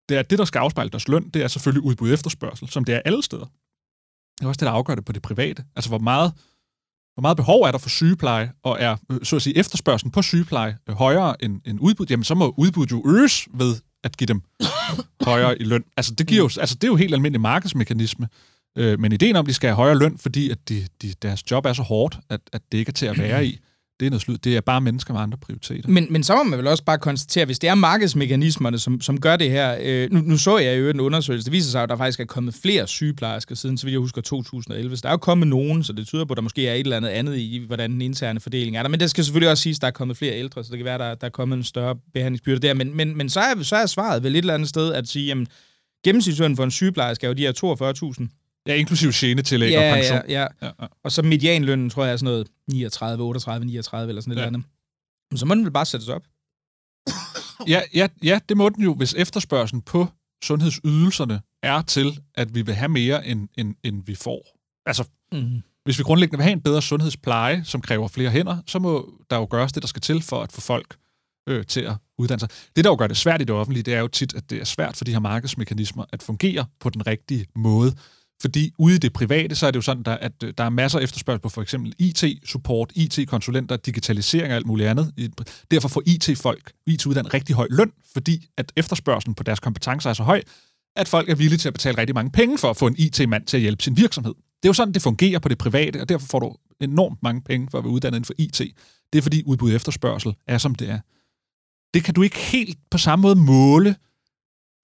det 0.09 0.15
er, 0.15 0.21
at 0.21 0.31
det, 0.31 0.39
der 0.39 0.45
skal 0.45 0.59
afspejle 0.59 0.91
deres 0.91 1.09
løn, 1.09 1.29
det 1.29 1.43
er 1.43 1.49
selvfølgelig 1.49 1.83
udbud 1.83 2.13
efterspørgsel, 2.13 2.69
som 2.69 2.85
det 2.85 2.95
er 2.95 3.01
alle 3.05 3.23
steder. 3.23 3.47
Det 4.39 4.45
er 4.45 4.49
også 4.49 4.59
det, 4.59 4.67
der 4.67 4.73
afgør 4.73 4.95
det 4.95 5.05
på 5.05 5.13
det 5.13 5.23
private. 5.23 5.65
Altså, 5.77 5.91
hvor 5.91 5.99
meget, 5.99 6.33
hvor 7.15 7.21
meget 7.21 7.37
behov 7.37 7.63
er 7.63 7.71
der 7.71 7.79
for 7.79 7.89
sygepleje, 7.89 8.53
og 8.63 8.77
er, 8.81 8.97
øh, 9.11 9.19
så 9.23 9.37
at 9.37 9.43
sige, 9.43 9.57
efterspørgselen 9.57 10.11
på 10.11 10.23
sygepleje 10.23 10.79
øh, 10.89 10.95
højere 10.95 11.45
end, 11.45 11.61
end 11.65 11.79
udbud, 11.81 12.07
jamen 12.11 12.25
så 12.25 12.35
må 12.35 12.55
udbuddet 12.57 12.93
jo 12.93 13.03
øges 13.07 13.49
ved 13.55 13.77
at 14.07 14.17
give 14.17 14.27
dem 14.27 14.43
højere 15.23 15.63
i 15.63 15.65
løn. 15.65 15.85
Altså 15.97 16.15
det, 16.15 16.27
giver 16.27 16.43
jo, 16.43 16.51
altså, 16.61 16.75
det 16.75 16.85
er 16.85 16.89
jo 16.89 16.97
helt 16.97 17.15
almindelig 17.15 17.41
markedsmekanisme. 17.41 18.29
Øh, 18.79 19.01
men 19.01 19.13
ideen 19.13 19.37
om, 19.37 19.45
at 19.45 19.49
de 19.49 19.55
skal 19.55 19.69
have 19.69 19.77
højere 19.77 19.99
løn, 19.99 20.19
fordi 20.19 20.51
at 20.51 20.69
de, 20.69 20.87
de, 21.03 21.15
deres 21.23 21.51
job 21.51 21.67
er 21.67 21.73
så 21.73 21.83
hårdt, 21.83 22.19
at, 22.31 22.41
at 22.53 22.63
det 22.73 22.79
ikke 22.79 22.91
er 22.91 22.93
til 22.93 23.07
at 23.07 23.19
være 23.19 23.47
i, 23.51 23.61
det 24.01 24.07
er 24.07 24.11
noget 24.11 24.23
slut. 24.23 24.45
Det 24.45 24.57
er 24.57 24.61
bare 24.61 24.81
mennesker 24.81 25.15
med 25.15 25.21
andre 25.21 25.39
prioriteter. 25.39 25.89
Men, 25.89 26.07
men 26.11 26.23
så 26.23 26.37
må 26.37 26.43
man 26.43 26.59
vel 26.59 26.67
også 26.67 26.85
bare 26.85 26.99
konstatere, 26.99 27.45
hvis 27.45 27.59
det 27.59 27.71
er 27.71 27.75
markedsmekanismerne, 27.75 28.79
som, 28.79 29.01
som 29.01 29.21
gør 29.21 29.37
det 29.37 29.51
her. 29.51 29.77
Øh, 29.83 30.13
nu, 30.13 30.21
nu 30.21 30.39
så 30.39 30.59
jeg 30.59 30.79
jo 30.81 30.89
en 30.89 31.01
undersøgelse. 31.01 31.45
Det 31.45 31.53
viser 31.53 31.71
sig, 31.71 31.83
at 31.83 31.89
der 31.89 31.97
faktisk 31.97 32.21
er 32.21 32.25
kommet 32.25 32.55
flere 32.55 32.87
sygeplejersker 32.87 33.55
siden, 33.55 33.79
så 33.79 33.87
vidt 33.87 33.93
jeg 33.93 34.01
husker, 34.01 34.21
2011. 34.21 34.97
Så 34.97 35.01
der 35.03 35.09
er 35.09 35.13
jo 35.13 35.17
kommet 35.17 35.49
nogen, 35.49 35.85
så 35.85 35.93
det 35.93 36.07
tyder 36.07 36.25
på, 36.25 36.33
at 36.33 36.37
der 36.37 36.43
måske 36.43 36.69
er 36.69 36.75
et 36.75 36.81
eller 36.81 36.97
andet 36.97 37.09
andet 37.09 37.37
i, 37.37 37.65
hvordan 37.67 37.91
den 37.91 38.03
interne 38.03 38.41
fordeling 38.41 38.77
er 38.77 38.83
der. 38.83 38.89
Men 38.89 39.01
det 39.01 39.11
skal 39.11 39.25
selvfølgelig 39.25 39.51
også 39.51 39.63
siges, 39.63 39.79
at 39.79 39.83
der 39.83 39.87
er 39.87 39.93
kommet 39.93 40.17
flere 40.17 40.39
ældre, 40.39 40.65
så 40.65 40.71
det 40.71 40.79
kan 40.79 40.85
være, 40.85 40.95
at 40.95 41.01
der, 41.01 41.15
der 41.15 41.27
er 41.27 41.31
kommet 41.31 41.57
en 41.57 41.65
større 41.65 41.97
behandlingsbyrde 42.15 42.59
der. 42.67 42.75
Men, 42.75 42.97
men, 42.97 43.17
men 43.17 43.29
så, 43.29 43.41
er, 43.41 43.63
så 43.63 43.77
er 43.77 43.87
svaret 43.87 44.23
vel 44.23 44.33
et 44.33 44.39
eller 44.39 44.55
andet 44.55 44.69
sted 44.69 44.93
at 44.93 45.09
sige, 45.09 45.27
jamen, 45.27 45.47
gennemsnitslønnen 46.05 46.57
for 46.57 46.65
en 46.65 46.71
sygeplejerske 46.71 47.25
er 47.25 47.29
jo 47.29 47.35
de 47.35 47.43
her 47.43 48.17
42.000 48.21 48.46
Ja, 48.67 48.75
inklusiv 48.75 49.11
genetillæg 49.13 49.71
ja, 49.71 49.91
og 49.91 49.97
pension. 49.97 50.21
Ja, 50.29 50.41
ja. 50.41 50.49
ja, 50.63 50.71
ja. 50.81 50.87
Og 51.05 51.13
så 51.13 51.23
medianlønnen, 51.23 51.91
tror 51.91 52.05
jeg, 52.05 52.13
er 52.13 52.17
sådan 52.17 52.33
noget 52.33 52.49
39, 52.71 53.25
38, 53.25 53.67
39 53.67 54.09
eller 54.09 54.23
sådan 54.23 54.33
ja. 54.33 54.39
et 54.39 54.47
eller 54.47 54.59
andet. 54.59 54.71
Men 55.31 55.39
så 55.39 55.47
må 55.47 55.55
den 55.55 55.65
vel 55.65 55.73
bare 55.73 55.87
sættes 55.87 56.09
op. 56.09 56.23
ja, 57.69 57.83
ja, 57.95 58.09
ja, 58.23 58.39
det 58.49 58.57
må 58.57 58.69
den 58.69 58.85
jo, 58.85 58.95
hvis 58.95 59.15
efterspørgselen 59.15 59.83
på 59.83 60.07
sundhedsydelserne 60.45 61.41
er 61.63 61.83
til, 61.83 62.21
at 62.35 62.55
vi 62.55 62.63
vil 62.63 62.75
have 62.75 62.89
mere, 62.89 63.27
end, 63.27 63.49
end, 63.59 63.75
end 63.85 64.03
vi 64.07 64.15
får. 64.15 64.57
Altså, 64.87 65.05
mm. 65.33 65.63
hvis 65.85 65.99
vi 65.99 66.03
grundlæggende 66.03 66.39
vil 66.39 66.43
have 66.43 66.53
en 66.53 66.61
bedre 66.61 66.83
sundhedspleje, 66.83 67.65
som 67.65 67.81
kræver 67.81 68.09
flere 68.09 68.31
hænder, 68.31 68.57
så 68.67 68.79
må 68.79 69.13
der 69.31 69.37
jo 69.37 69.47
gøres 69.51 69.73
det, 69.73 69.83
der 69.83 69.87
skal 69.89 70.03
til 70.03 70.23
for 70.23 70.43
at 70.43 70.53
få 70.53 70.61
folk 70.61 70.97
øh, 71.49 71.67
til 71.67 71.81
at 71.81 71.95
uddanne 72.19 72.41
sig. 72.41 72.49
Det, 72.77 72.85
der 72.85 72.91
jo 72.91 72.97
gør 72.99 73.07
det 73.07 73.17
svært 73.17 73.41
i 73.41 73.45
det 73.45 73.55
offentlige, 73.55 73.83
det 73.83 73.95
er 73.95 74.01
jo 74.01 74.09
tit, 74.09 74.35
at 74.35 74.51
det 74.51 74.61
er 74.61 74.65
svært 74.65 74.97
for 74.97 75.05
de 75.05 75.13
her 75.13 75.19
markedsmekanismer 75.19 76.05
at 76.13 76.23
fungere 76.23 76.67
på 76.81 76.91
den 76.91 77.07
rigtige 77.07 77.47
måde. 77.55 77.93
Fordi 78.41 78.73
ude 78.79 78.95
i 78.95 78.99
det 78.99 79.13
private, 79.13 79.55
så 79.55 79.67
er 79.67 79.71
det 79.71 79.77
jo 79.77 79.83
sådan, 79.83 80.03
der, 80.03 80.15
at 80.15 80.33
øh, 80.45 80.55
der 80.59 80.65
er 80.65 80.71
masser 80.71 80.99
af 80.99 81.03
efterspørgsel 81.03 81.41
på 81.41 81.49
for 81.49 81.63
eksempel 81.63 81.95
IT-support, 81.99 82.93
IT-konsulenter, 82.95 83.77
digitalisering 83.77 84.53
og 84.53 84.57
alt 84.57 84.67
muligt 84.67 84.89
andet. 84.89 85.33
Derfor 85.71 85.89
får 85.89 86.03
IT-folk, 86.07 86.73
IT-uddannet 86.87 87.35
rigtig 87.35 87.57
høj 87.57 87.67
løn, 87.71 87.93
fordi 88.13 88.47
at 88.57 88.73
efterspørgselen 88.77 89.35
på 89.35 89.43
deres 89.43 89.61
kompetencer 89.61 90.11
er 90.11 90.15
så 90.15 90.23
høj, 90.23 90.43
at 90.97 91.09
folk 91.09 91.29
er 91.29 91.35
villige 91.35 91.59
til 91.59 91.69
at 91.69 91.75
betale 91.75 91.99
rigtig 91.99 92.15
mange 92.15 92.31
penge 92.31 92.59
for 92.59 92.71
at 92.71 92.77
få 92.77 92.87
en 92.87 92.97
IT-mand 92.99 93.47
til 93.47 93.57
at 93.57 93.61
hjælpe 93.61 93.83
sin 93.83 93.97
virksomhed. 93.97 94.35
Det 94.35 94.65
er 94.65 94.69
jo 94.69 94.73
sådan, 94.73 94.95
det 94.95 95.03
fungerer 95.03 95.39
på 95.39 95.49
det 95.49 95.59
private, 95.59 96.01
og 96.01 96.09
derfor 96.09 96.27
får 96.27 96.39
du 96.39 96.57
enormt 96.81 97.23
mange 97.23 97.43
penge 97.43 97.69
for 97.71 97.79
at 97.79 97.85
være 97.85 97.93
uddannet 97.93 98.17
inden 98.17 98.27
for 98.27 98.35
IT. 98.39 98.59
Det 99.13 99.19
er 99.19 99.23
fordi 99.23 99.43
udbud 99.47 99.75
efterspørgsel 99.75 100.35
er, 100.47 100.59
som 100.59 100.75
det 100.75 100.91
er. 100.91 100.99
Det 101.95 102.05
kan 102.05 102.15
du 102.15 102.23
ikke 102.23 102.39
helt 102.39 102.79
på 102.91 102.99
samme 102.99 103.23
måde 103.23 103.37
måle 103.37 103.97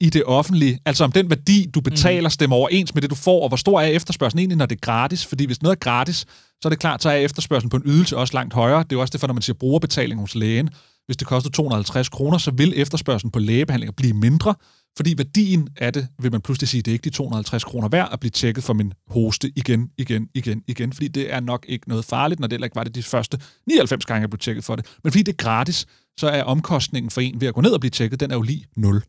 i 0.02 0.10
det 0.10 0.24
offentlige. 0.24 0.78
Altså 0.86 1.04
om 1.04 1.12
den 1.12 1.30
værdi, 1.30 1.66
du 1.74 1.80
betaler, 1.80 2.28
mm. 2.28 2.30
stemmer 2.30 2.56
overens 2.56 2.94
med 2.94 3.02
det, 3.02 3.10
du 3.10 3.14
får, 3.14 3.42
og 3.42 3.48
hvor 3.48 3.56
stor 3.56 3.80
er 3.80 3.86
efterspørgselen 3.86 4.38
egentlig, 4.38 4.58
når 4.58 4.66
det 4.66 4.76
er 4.76 4.80
gratis? 4.80 5.26
Fordi 5.26 5.46
hvis 5.46 5.62
noget 5.62 5.76
er 5.76 5.80
gratis, 5.80 6.16
så 6.62 6.68
er 6.68 6.70
det 6.70 6.78
klart, 6.78 7.02
så 7.02 7.10
er 7.10 7.14
efterspørgselen 7.14 7.70
på 7.70 7.76
en 7.76 7.82
ydelse 7.86 8.16
også 8.16 8.34
langt 8.34 8.54
højere. 8.54 8.78
Det 8.78 8.92
er 8.92 8.96
jo 8.96 9.00
også 9.00 9.12
derfor, 9.12 9.26
når 9.26 9.34
man 9.34 9.42
siger 9.42 9.56
brugerbetaling 9.60 10.20
hos 10.20 10.34
lægen. 10.34 10.68
Hvis 11.06 11.16
det 11.16 11.26
koster 11.26 11.50
250 11.50 12.08
kroner, 12.08 12.38
så 12.38 12.50
vil 12.50 12.72
efterspørgselen 12.76 13.30
på 13.30 13.38
lægebehandlinger 13.38 13.92
blive 13.92 14.12
mindre, 14.12 14.54
fordi 14.96 15.14
værdien 15.16 15.68
af 15.76 15.92
det, 15.92 16.08
vil 16.22 16.32
man 16.32 16.40
pludselig 16.40 16.68
sige, 16.68 16.82
det 16.82 16.90
er 16.90 16.92
ikke 16.92 17.04
de 17.04 17.10
250 17.10 17.64
kroner 17.64 17.88
værd 17.88 18.08
at 18.12 18.20
blive 18.20 18.30
tjekket 18.30 18.64
for 18.64 18.72
min 18.72 18.92
hoste 19.08 19.52
igen, 19.56 19.90
igen, 19.98 20.28
igen, 20.34 20.62
igen, 20.68 20.92
fordi 20.92 21.08
det 21.08 21.32
er 21.32 21.40
nok 21.40 21.66
ikke 21.68 21.88
noget 21.88 22.04
farligt, 22.04 22.40
når 22.40 22.46
det 22.46 22.52
heller 22.52 22.66
ikke 22.66 22.76
var 22.76 22.84
det 22.84 22.94
de 22.94 23.02
første 23.02 23.38
99 23.66 24.06
gange, 24.06 24.20
jeg 24.20 24.30
blev 24.30 24.38
tjekket 24.38 24.64
for 24.64 24.76
det. 24.76 24.86
Men 25.04 25.12
fordi 25.12 25.22
det 25.22 25.32
er 25.32 25.36
gratis, 25.36 25.86
så 26.20 26.28
er 26.28 26.42
omkostningen 26.42 27.10
for 27.10 27.20
en 27.20 27.40
ved 27.40 27.48
at 27.48 27.54
gå 27.54 27.60
ned 27.60 27.70
og 27.70 27.80
blive 27.80 27.90
tjekket, 27.90 28.20
den 28.20 28.30
er 28.30 28.34
jo 28.34 28.42
lige 28.42 28.64
0. 28.76 29.02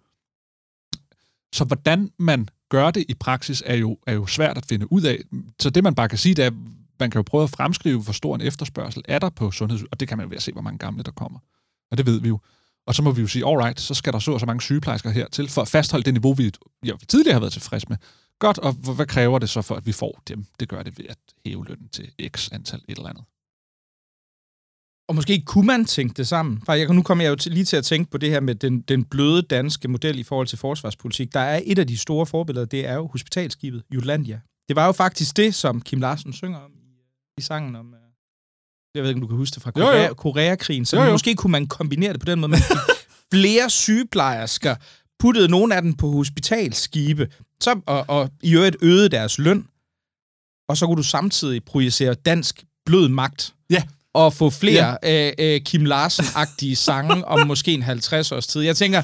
Så 1.54 1.64
hvordan 1.64 2.12
man 2.20 2.48
gør 2.70 2.92
det 2.92 3.06
i 3.10 3.14
praksis, 3.14 3.64
er 3.66 3.76
jo, 3.76 3.98
er 4.08 4.14
jo 4.14 4.26
svært 4.26 4.58
at 4.58 4.66
finde 4.66 4.92
ud 4.92 5.02
af. 5.02 5.20
Så 5.62 5.70
det, 5.70 5.84
man 5.84 5.96
bare 5.96 6.10
kan 6.10 6.18
sige, 6.18 6.36
det 6.36 6.46
er, 6.46 6.52
man 7.00 7.12
kan 7.12 7.20
jo 7.20 7.24
prøve 7.24 7.44
at 7.44 7.50
fremskrive, 7.50 8.02
hvor 8.02 8.14
stor 8.14 8.36
en 8.36 8.42
efterspørgsel 8.42 9.04
er 9.06 9.20
der 9.20 9.30
på 9.30 9.52
sundheds... 9.52 9.84
Og 9.92 10.00
det 10.00 10.08
kan 10.08 10.18
man 10.18 10.26
jo 10.26 10.30
ved 10.30 10.38
at 10.38 10.44
se, 10.44 10.52
hvor 10.52 10.62
mange 10.62 10.78
gamle 10.78 11.04
der 11.04 11.12
kommer. 11.12 11.40
Og 11.92 11.98
det 11.98 12.06
ved 12.06 12.22
vi 12.22 12.28
jo. 12.28 12.40
Og 12.88 12.96
så 12.96 13.02
må 13.02 13.12
vi 13.12 13.22
jo 13.22 13.28
sige, 13.28 13.48
alright, 13.48 13.80
så 13.80 13.94
skal 13.94 14.14
der 14.14 14.20
så 14.20 14.32
og 14.32 14.40
så 14.40 14.46
mange 14.46 14.62
sygeplejersker 14.62 15.10
her 15.10 15.28
til, 15.28 15.50
for 15.50 15.62
at 15.62 15.68
fastholde 15.68 16.04
det 16.04 16.14
niveau, 16.14 16.34
vi, 16.34 16.52
ja, 16.86 16.92
tidligere 17.08 17.34
har 17.34 17.40
været 17.40 17.54
tilfreds 17.54 17.90
med. 17.90 17.98
Godt, 18.40 18.58
og 18.58 18.74
hvad 18.74 19.06
kræver 19.06 19.40
det 19.40 19.50
så 19.50 19.62
for, 19.62 19.76
at 19.76 19.86
vi 19.86 19.92
får 19.92 20.22
dem? 20.28 20.46
Det 20.60 20.70
gør 20.70 20.84
det 20.84 20.98
ved 20.98 21.06
at 21.10 21.18
hæve 21.46 21.66
lønnen 21.66 21.90
til 21.90 22.12
x 22.36 22.50
antal 22.52 22.82
et 22.88 22.98
eller 22.98 23.10
andet. 23.10 23.24
Og 25.14 25.16
måske 25.16 25.44
kunne 25.46 25.68
man 25.68 25.86
tænke 25.86 26.14
det 26.14 26.28
sammen. 26.28 26.62
For 26.66 26.74
jeg, 26.74 26.88
nu 26.88 27.02
kommer 27.02 27.24
jeg 27.24 27.30
jo 27.32 27.52
lige 27.52 27.66
til 27.66 27.78
at 27.78 27.86
tænke 27.86 28.12
på 28.12 28.18
det 28.18 28.30
her 28.30 28.40
med 28.40 28.56
den, 28.56 28.82
den 28.82 29.04
bløde 29.04 29.42
danske 29.42 29.88
model 29.88 30.20
i 30.20 30.24
forhold 30.24 30.48
til 30.48 30.58
forsvarspolitik. 30.58 31.34
Der 31.34 31.40
er 31.40 31.62
et 31.64 31.80
af 31.80 31.88
de 31.88 31.98
store 31.98 32.26
forbilleder, 32.26 32.66
det 32.66 32.88
er 32.88 32.94
jo 32.94 33.08
hospitalskibet 33.08 33.84
Jutlandia. 33.94 34.40
Det 34.68 34.76
var 34.76 34.86
jo 34.86 34.92
faktisk 34.92 35.38
det, 35.38 35.56
som 35.56 35.82
Kim 35.82 36.00
Larsen 36.00 36.34
synger 36.34 36.58
om 36.58 36.72
i, 37.38 37.42
sangen 37.42 37.76
om... 37.76 37.94
Øh, 37.94 38.00
jeg 38.96 39.04
ved 39.04 39.10
ikke, 39.10 39.18
om 39.18 39.22
du 39.22 39.28
kan 39.28 39.38
huske 39.38 39.56
det 39.56 39.64
fra 39.64 39.72
Korea, 39.72 40.14
Koreakrigen. 40.14 40.86
Så 40.86 40.98
jo, 40.98 41.04
jo. 41.04 41.12
måske 41.12 41.36
kunne 41.36 41.52
man 41.52 41.68
kombinere 41.68 42.14
det 42.14 42.20
på 42.20 42.26
den 42.26 42.40
måde 42.40 42.50
med 42.50 42.60
flere 43.34 43.70
sygeplejersker, 43.70 44.76
puttede 45.20 45.48
nogle 45.48 45.76
af 45.76 45.82
dem 45.82 45.94
på 45.94 46.12
hospitalskibe, 46.12 47.28
så, 47.62 47.82
og, 47.86 48.06
og 48.08 48.30
i 48.44 48.56
øvrigt 48.56 48.76
øgede 48.82 49.10
deres 49.10 49.38
løn, 49.38 49.68
og 50.70 50.78
så 50.78 50.86
kunne 50.86 50.98
du 50.98 51.04
samtidig 51.04 51.66
projicere 51.66 52.14
dansk 52.14 52.64
blød 52.86 53.08
magt. 53.08 53.56
Ja. 53.70 53.84
Og 54.14 54.34
få 54.34 54.50
flere 54.50 54.98
ja. 55.04 55.28
øh, 55.28 55.34
øh, 55.40 55.62
Kim 55.62 55.86
Larsen-agtige 55.86 56.76
sange 56.76 57.26
om 57.26 57.48
måske 57.48 57.74
en 57.74 57.82
50 57.82 58.32
års 58.32 58.48
tid. 58.48 58.62
Jeg 58.62 58.76
tænker, 58.76 59.02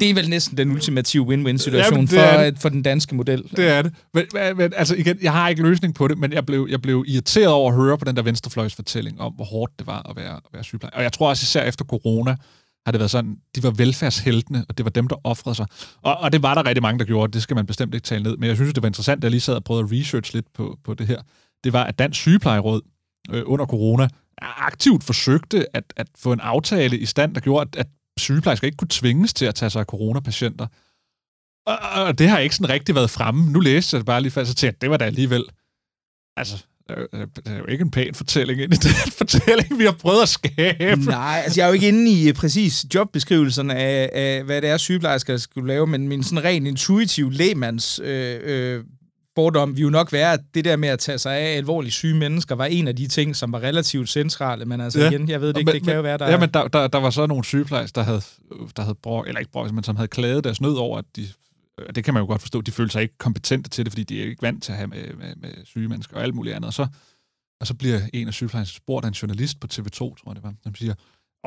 det 0.00 0.10
er 0.10 0.14
vel 0.14 0.28
næsten 0.28 0.56
den 0.56 0.70
ultimative 0.70 1.22
win-win-situation 1.22 2.00
det 2.00 2.10
for, 2.10 2.38
det. 2.38 2.46
øh, 2.46 2.52
for 2.58 2.68
den 2.68 2.82
danske 2.82 3.14
model. 3.14 3.42
Det 3.56 3.68
er 3.68 3.82
det. 3.82 3.92
Men, 4.14 4.24
men, 4.56 4.72
altså 4.76 4.94
igen, 4.94 5.18
jeg 5.22 5.32
har 5.32 5.48
ikke 5.48 5.62
løsning 5.62 5.94
på 5.94 6.08
det, 6.08 6.18
men 6.18 6.32
jeg 6.32 6.46
blev, 6.46 6.66
jeg 6.70 6.82
blev 6.82 7.04
irriteret 7.08 7.48
over 7.48 7.70
at 7.70 7.76
høre 7.76 7.98
på 7.98 8.04
den 8.04 8.16
der 8.16 8.22
venstrefløjsfortælling 8.22 9.20
om, 9.20 9.32
hvor 9.32 9.44
hårdt 9.44 9.72
det 9.78 9.86
var 9.86 10.10
at 10.10 10.16
være, 10.16 10.34
at 10.34 10.42
være 10.52 10.64
sygeplejer. 10.64 10.96
Og 10.96 11.02
jeg 11.02 11.12
tror 11.12 11.28
også 11.28 11.42
især 11.44 11.62
efter 11.62 11.84
corona, 11.84 12.36
har 12.86 12.92
det 12.92 12.98
været 12.98 13.10
sådan, 13.10 13.36
de 13.56 13.62
var 13.62 13.70
velfærdsheltene, 13.70 14.64
og 14.68 14.78
det 14.78 14.84
var 14.84 14.90
dem, 14.90 15.08
der 15.08 15.16
offrede 15.24 15.54
sig. 15.54 15.66
Og, 16.02 16.16
og 16.16 16.32
det 16.32 16.42
var 16.42 16.54
der 16.54 16.66
rigtig 16.66 16.82
mange, 16.82 16.98
der 16.98 17.04
gjorde, 17.04 17.32
det 17.32 17.42
skal 17.42 17.54
man 17.54 17.66
bestemt 17.66 17.94
ikke 17.94 18.04
tale 18.04 18.22
ned. 18.22 18.36
Men 18.36 18.48
jeg 18.48 18.56
synes, 18.56 18.74
det 18.74 18.82
var 18.82 18.86
interessant, 18.86 19.18
at 19.18 19.24
jeg 19.24 19.30
lige 19.30 19.40
sad 19.40 19.54
og 19.54 19.64
prøvede 19.64 19.84
at 19.84 20.00
research 20.00 20.34
lidt 20.34 20.46
på, 20.54 20.78
på 20.84 20.94
det 20.94 21.06
her. 21.06 21.22
Det 21.64 21.72
var, 21.72 21.84
at 21.84 21.98
Dansk 21.98 22.20
Sygeplejeråd 22.20 22.80
øh, 23.30 23.42
under 23.46 23.66
corona 23.66 24.08
aktivt 24.42 25.04
forsøgte 25.04 25.76
at, 25.76 25.84
at 25.96 26.06
få 26.18 26.32
en 26.32 26.40
aftale 26.40 26.98
i 26.98 27.06
stand, 27.06 27.34
der 27.34 27.40
gjorde, 27.40 27.68
at, 27.72 27.76
at 27.80 27.86
sygeplejersker 28.18 28.66
ikke 28.66 28.76
kunne 28.76 28.88
tvinges 28.90 29.34
til 29.34 29.44
at 29.44 29.54
tage 29.54 29.70
sig 29.70 29.80
af 29.80 29.86
coronapatienter. 29.86 30.66
Og, 31.66 31.78
og 31.78 32.18
det 32.18 32.28
har 32.28 32.38
ikke 32.38 32.54
sådan 32.54 32.68
rigtig 32.70 32.94
været 32.94 33.10
fremme. 33.10 33.50
Nu 33.52 33.60
læste 33.60 33.94
jeg 33.94 33.98
det 34.00 34.06
bare 34.06 34.20
lige 34.22 34.32
fast, 34.32 34.50
og 34.50 34.56
tænkte, 34.56 34.76
at 34.76 34.80
det 34.80 34.90
var 34.90 34.96
da 34.96 35.04
alligevel... 35.04 35.44
Altså, 36.36 36.64
det 36.88 36.96
er 37.46 37.56
jo- 37.56 37.64
det 37.64 37.72
ikke 37.72 37.82
en 37.82 37.90
pæn 37.90 38.14
fortælling 38.14 38.60
ind 38.62 38.72
i 38.72 38.76
den 38.76 39.12
fortælling, 39.18 39.78
vi 39.78 39.84
har 39.84 39.92
prøvet 39.92 40.22
at 40.22 40.28
skabe. 40.28 41.00
Nej, 41.04 41.40
altså 41.44 41.60
jeg 41.60 41.64
er 41.64 41.68
jo 41.68 41.74
ikke 41.74 41.88
inde 41.88 42.10
i 42.10 42.28
øh, 42.28 42.34
præcis 42.34 42.86
jobbeskrivelserne 42.94 43.74
af, 43.74 44.10
af, 44.12 44.44
hvad 44.44 44.62
det 44.62 44.70
er, 44.70 44.76
sygeplejersker 44.76 45.36
skulle 45.36 45.68
lave, 45.68 45.86
men 45.86 46.08
min 46.08 46.22
sådan 46.22 46.44
ren 46.44 46.66
intuitiv 46.66 47.30
lægmands 47.30 48.00
øh, 48.02 48.40
øh, 48.42 48.84
fordom 49.36 49.76
vil 49.76 49.82
jo 49.82 49.90
nok 49.90 50.12
være, 50.12 50.32
at 50.32 50.40
det 50.54 50.64
der 50.64 50.76
med 50.76 50.88
at 50.88 50.98
tage 50.98 51.18
sig 51.18 51.36
af 51.36 51.56
alvorligt 51.56 51.94
syge 51.94 52.14
mennesker, 52.14 52.54
var 52.54 52.64
en 52.64 52.88
af 52.88 52.96
de 52.96 53.06
ting, 53.08 53.36
som 53.36 53.52
var 53.52 53.60
relativt 53.60 54.08
centrale, 54.08 54.64
men 54.64 54.80
altså 54.80 55.00
Ja. 55.00 55.10
igen, 55.10 55.28
jeg 55.28 55.40
ved 55.40 55.48
det 55.48 55.56
ikke, 55.58 55.68
Men- 55.68 55.74
det 55.74 55.82
kan 55.84 55.94
jo 55.96 56.02
være, 56.02 56.18
der 56.18 56.30
Ja, 56.30 56.38
men 56.38 56.50
der, 56.54 56.68
der, 56.68 56.88
der 56.88 56.98
var 56.98 57.10
så 57.10 57.26
nogle 57.26 57.44
sygeplejersker, 57.44 58.00
der 58.02 58.06
havde, 58.06 58.20
der 58.76 58.82
havde 58.82 58.94
brug, 59.02 59.24
eller 59.26 59.38
ikke 59.38 59.52
brug, 59.52 59.74
men 59.74 59.84
som 59.84 59.96
havde 59.96 60.08
klaget 60.08 60.44
deres 60.44 60.60
nød 60.60 60.74
over, 60.74 60.98
at 60.98 61.04
de, 61.16 61.28
øh, 61.80 61.94
det 61.94 62.04
kan 62.04 62.14
man 62.14 62.20
jo 62.20 62.26
godt 62.26 62.40
forstå, 62.40 62.60
de 62.60 62.70
følte 62.70 62.92
sig 62.92 63.02
ikke 63.02 63.18
kompetente 63.18 63.70
til 63.70 63.84
det, 63.84 63.92
fordi 63.92 64.04
de 64.04 64.20
er 64.22 64.24
ikke 64.24 64.42
vant 64.42 64.62
til 64.62 64.72
at 64.72 64.78
have 64.78 64.86
med, 64.88 65.02
med, 65.18 65.36
med 65.36 65.50
syge 65.64 65.88
mennesker 65.88 66.16
og 66.16 66.22
alt 66.22 66.34
muligt 66.34 66.56
andet. 66.56 66.66
Og 66.68 66.74
så, 66.74 66.86
og 67.60 67.66
så 67.66 67.74
bliver 67.74 68.00
en 68.14 68.28
af 68.28 68.34
sygeplejerskerne 68.34 68.76
spurgt 68.76 69.04
af 69.04 69.08
en 69.08 69.14
journalist 69.14 69.60
på 69.60 69.66
TV2, 69.72 69.98
tror 69.98 70.14
jeg 70.26 70.34
det 70.34 70.42
var, 70.42 70.54
som 70.62 70.74
siger, 70.74 70.94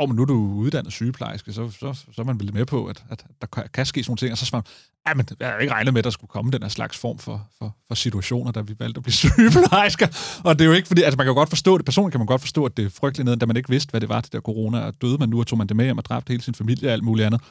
oh, 0.02 0.10
men 0.10 0.16
nu 0.16 0.22
er 0.22 0.26
du 0.26 0.34
uddannet 0.34 0.94
sygeplejerske, 0.94 1.54
så, 1.54 1.70
så, 1.70 1.94
så 1.94 2.22
er 2.22 2.24
man 2.24 2.40
vel 2.40 2.54
med 2.54 2.66
på, 2.66 2.86
at, 2.86 3.04
at 3.10 3.26
der 3.42 3.48
kan, 3.48 3.64
kan 3.74 3.86
ske 3.86 4.04
sådan 4.04 4.12
nogle 4.12 4.18
ting. 4.18 4.32
Og 4.32 4.38
så 4.38 4.46
svarer 4.46 4.62
man, 4.62 4.72
ja, 5.08 5.14
men 5.14 5.26
jeg 5.40 5.48
havde 5.48 5.62
ikke 5.62 5.74
regnet 5.74 5.94
med, 5.94 6.00
at 6.00 6.04
der 6.04 6.10
skulle 6.10 6.30
komme 6.30 6.52
den 6.52 6.62
her 6.62 6.70
slags 6.70 6.98
form 6.98 7.20
for, 7.20 7.48
for, 7.58 7.76
for 7.88 7.96
situationer, 7.96 8.52
da 8.52 8.62
vi 8.62 8.76
valgte 8.80 9.00
at 9.00 9.04
blive 9.04 9.14
sygeplejersker. 9.24 10.08
Og 10.44 10.60
det 10.60 10.66
er 10.66 10.70
jo 10.70 10.74
ikke 10.74 10.88
fordi, 10.88 11.02
altså 11.02 11.18
man 11.18 11.26
kan 11.26 11.32
jo 11.32 11.38
godt 11.38 11.50
forstå 11.50 11.78
det, 11.78 11.86
personligt 11.86 12.12
kan 12.12 12.20
man 12.20 12.26
godt 12.26 12.42
forstå, 12.42 12.66
at 12.66 12.78
det 12.78 12.86
er 12.86 12.90
frygteligt 12.90 13.26
ned, 13.26 13.38
da 13.38 13.46
man 13.46 13.58
ikke 13.58 13.70
vidste, 13.70 13.92
hvad 13.92 14.02
det 14.02 14.10
var, 14.10 14.22
det 14.22 14.34
der 14.34 14.42
corona, 14.42 14.80
og 14.80 14.94
døde 15.02 15.18
man 15.18 15.30
nu, 15.30 15.40
og 15.40 15.48
tog 15.48 15.58
man 15.58 15.68
det 15.68 15.76
med 15.76 15.86
hjem 15.86 15.98
og 15.98 16.06
dræbte 16.06 16.32
hele 16.32 16.44
sin 16.44 16.54
familie 16.54 16.90
og 16.90 16.94
alt 16.94 17.04
muligt 17.04 17.26
andet. 17.26 17.42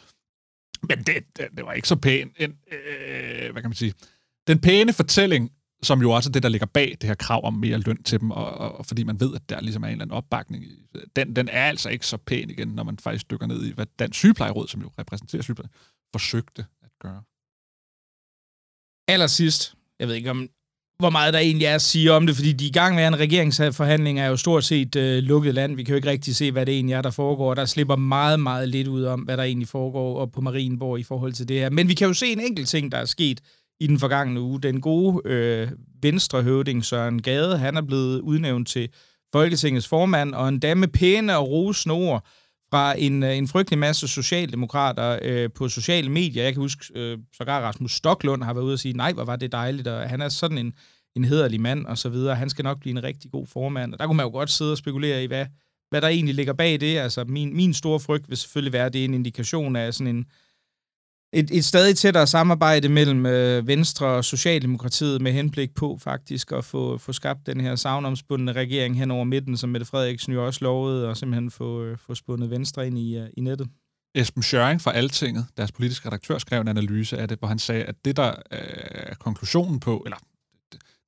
Men 0.88 0.98
det, 0.98 1.16
det, 1.36 1.46
det 1.56 1.66
var 1.66 1.72
ikke 1.72 1.88
så 1.88 1.96
pænt. 1.96 2.32
en, 2.36 2.54
øh, 2.72 3.52
hvad 3.52 3.62
kan 3.62 3.70
man 3.70 3.74
sige, 3.74 3.94
den 4.46 4.58
pæne 4.58 4.92
fortælling, 4.92 5.50
som 5.82 6.02
jo 6.02 6.10
også 6.10 6.30
er 6.30 6.32
det, 6.32 6.42
der 6.42 6.48
ligger 6.48 6.66
bag 6.66 6.96
det 7.00 7.08
her 7.08 7.14
krav 7.14 7.44
om 7.44 7.54
mere 7.54 7.78
løn 7.78 8.02
til 8.02 8.20
dem, 8.20 8.30
og, 8.30 8.50
og, 8.50 8.78
og 8.78 8.86
fordi 8.86 9.04
man 9.04 9.20
ved, 9.20 9.34
at 9.34 9.48
der 9.48 9.60
ligesom 9.60 9.82
er 9.82 9.86
en 9.86 9.92
eller 9.92 10.04
anden 10.04 10.16
opbakning, 10.16 10.64
den, 11.16 11.36
den 11.36 11.48
er 11.48 11.64
altså 11.64 11.88
ikke 11.88 12.06
så 12.06 12.16
pæn 12.16 12.50
igen, 12.50 12.68
når 12.68 12.82
man 12.82 12.98
faktisk 12.98 13.30
dykker 13.30 13.46
ned 13.46 13.64
i, 13.64 13.72
hvad 13.72 13.86
Dansk 13.98 14.18
Sygeplejeråd, 14.18 14.68
som 14.68 14.80
jo 14.80 14.90
repræsenterer 14.98 15.42
sygepleje, 15.42 15.70
forsøgte 16.12 16.66
at 16.82 16.90
gøre. 17.00 17.22
allersidst, 19.08 19.74
jeg 19.98 20.08
ved 20.08 20.14
ikke 20.14 20.30
om, 20.30 20.48
hvor 20.98 21.10
meget 21.10 21.34
der 21.34 21.40
egentlig 21.40 21.66
er 21.66 21.74
at 21.74 21.82
sige 21.82 22.12
om 22.12 22.26
det, 22.26 22.36
fordi 22.36 22.52
de 22.52 22.66
i 22.66 22.72
gang 22.72 22.94
med 22.94 23.06
en 23.06 23.18
regeringsforhandling 23.18 24.20
er 24.20 24.26
jo 24.26 24.36
stort 24.36 24.64
set 24.64 24.96
øh, 24.96 25.22
lukket 25.22 25.54
land. 25.54 25.76
Vi 25.76 25.82
kan 25.82 25.92
jo 25.92 25.96
ikke 25.96 26.10
rigtig 26.10 26.36
se, 26.36 26.52
hvad 26.52 26.66
det 26.66 26.74
egentlig 26.74 26.94
er, 26.94 27.02
der 27.02 27.10
foregår. 27.10 27.54
Der 27.54 27.64
slipper 27.64 27.96
meget, 27.96 28.40
meget 28.40 28.68
lidt 28.68 28.88
ud 28.88 29.02
om, 29.02 29.20
hvad 29.20 29.36
der 29.36 29.42
egentlig 29.42 29.68
foregår 29.68 30.18
op 30.18 30.32
på 30.32 30.40
Marienborg 30.40 30.98
i 30.98 31.02
forhold 31.02 31.32
til 31.32 31.48
det 31.48 31.60
her. 31.60 31.70
Men 31.70 31.88
vi 31.88 31.94
kan 31.94 32.06
jo 32.06 32.14
se 32.14 32.26
en 32.26 32.40
enkelt 32.40 32.68
ting, 32.68 32.92
der 32.92 32.98
er 32.98 33.04
sket 33.04 33.40
i 33.80 33.86
den 33.86 33.98
forgangne 33.98 34.40
uge. 34.40 34.60
Den 34.60 34.80
gode 34.80 35.22
øh, 35.24 35.68
venstrehøvding 36.02 36.84
Søren 36.84 37.22
Gade, 37.22 37.58
han 37.58 37.76
er 37.76 37.82
blevet 37.82 38.20
udnævnt 38.20 38.68
til 38.68 38.88
Folketingets 39.32 39.88
formand, 39.88 40.34
og 40.34 40.48
en 40.48 40.58
dame 40.58 40.88
pæne 40.88 41.36
og 41.38 41.50
rosende 41.50 41.94
ord 41.94 42.26
fra 42.70 42.94
en, 42.98 43.22
øh, 43.22 43.36
en 43.36 43.48
frygtelig 43.48 43.78
masse 43.78 44.08
socialdemokrater 44.08 45.18
øh, 45.22 45.50
på 45.54 45.68
sociale 45.68 46.08
medier. 46.08 46.42
Jeg 46.42 46.52
kan 46.52 46.62
huske, 46.62 46.84
øh, 46.94 47.18
sågar 47.36 47.60
Rasmus 47.60 47.92
Stoklund 47.92 48.42
har 48.42 48.54
været 48.54 48.64
ude 48.64 48.72
og 48.72 48.78
sige, 48.78 48.96
nej, 48.96 49.12
hvor 49.12 49.24
var 49.24 49.36
det 49.36 49.52
dejligt, 49.52 49.88
og 49.88 50.08
han 50.08 50.20
er 50.20 50.28
sådan 50.28 50.58
en, 50.58 50.72
en 51.16 51.24
hederlig 51.24 51.60
mand, 51.60 51.86
og 51.86 51.98
så 51.98 52.08
videre. 52.08 52.36
Han 52.36 52.50
skal 52.50 52.62
nok 52.62 52.80
blive 52.80 52.90
en 52.90 53.02
rigtig 53.02 53.30
god 53.30 53.46
formand. 53.46 53.92
Og 53.92 53.98
der 53.98 54.06
kunne 54.06 54.16
man 54.16 54.26
jo 54.26 54.32
godt 54.32 54.50
sidde 54.50 54.72
og 54.72 54.78
spekulere 54.78 55.24
i, 55.24 55.26
hvad, 55.26 55.46
hvad 55.90 56.00
der 56.00 56.08
egentlig 56.08 56.34
ligger 56.34 56.52
bag 56.52 56.80
det. 56.80 56.98
Altså, 56.98 57.24
min, 57.24 57.56
min 57.56 57.74
store 57.74 58.00
frygt 58.00 58.28
vil 58.28 58.36
selvfølgelig 58.36 58.72
være, 58.72 58.86
at 58.86 58.92
det 58.92 59.00
er 59.00 59.04
en 59.04 59.14
indikation 59.14 59.76
af 59.76 59.94
sådan 59.94 60.16
en, 60.16 60.26
et, 61.32 61.50
et 61.50 61.64
stadig 61.64 61.96
tættere 61.96 62.26
samarbejde 62.26 62.88
mellem 62.88 63.26
øh, 63.26 63.66
Venstre 63.66 64.06
og 64.06 64.24
Socialdemokratiet 64.24 65.20
med 65.20 65.32
henblik 65.32 65.74
på 65.74 65.98
faktisk 66.00 66.52
at 66.52 66.64
få, 66.64 66.98
få 66.98 67.12
skabt 67.12 67.46
den 67.46 67.60
her 67.60 67.76
savnomspundne 67.76 68.52
regering 68.52 68.98
hen 68.98 69.10
over 69.10 69.24
midten, 69.24 69.56
som 69.56 69.70
Mette 69.70 69.86
Frederiksen 69.86 70.32
jo 70.32 70.46
også 70.46 70.64
lovede, 70.64 71.08
og 71.08 71.16
simpelthen 71.16 71.50
få, 71.50 71.82
øh, 71.82 71.98
få 71.98 72.14
spundet 72.14 72.50
Venstre 72.50 72.86
ind 72.86 72.98
i, 72.98 73.16
øh, 73.16 73.28
i 73.36 73.40
nettet. 73.40 73.68
Esben 74.14 74.42
Schøring 74.42 74.80
fra 74.80 74.92
Altinget, 74.92 75.46
deres 75.56 75.72
politiske 75.72 76.06
redaktør, 76.06 76.38
skrev 76.38 76.60
en 76.60 76.68
analyse 76.68 77.18
af 77.18 77.28
det, 77.28 77.38
hvor 77.38 77.48
han 77.48 77.58
sagde, 77.58 77.84
at 77.84 77.94
det, 78.04 78.16
der 78.16 78.28
øh, 78.28 78.58
er 78.92 79.14
konklusionen 79.14 79.80
på, 79.80 80.02
eller 80.04 80.18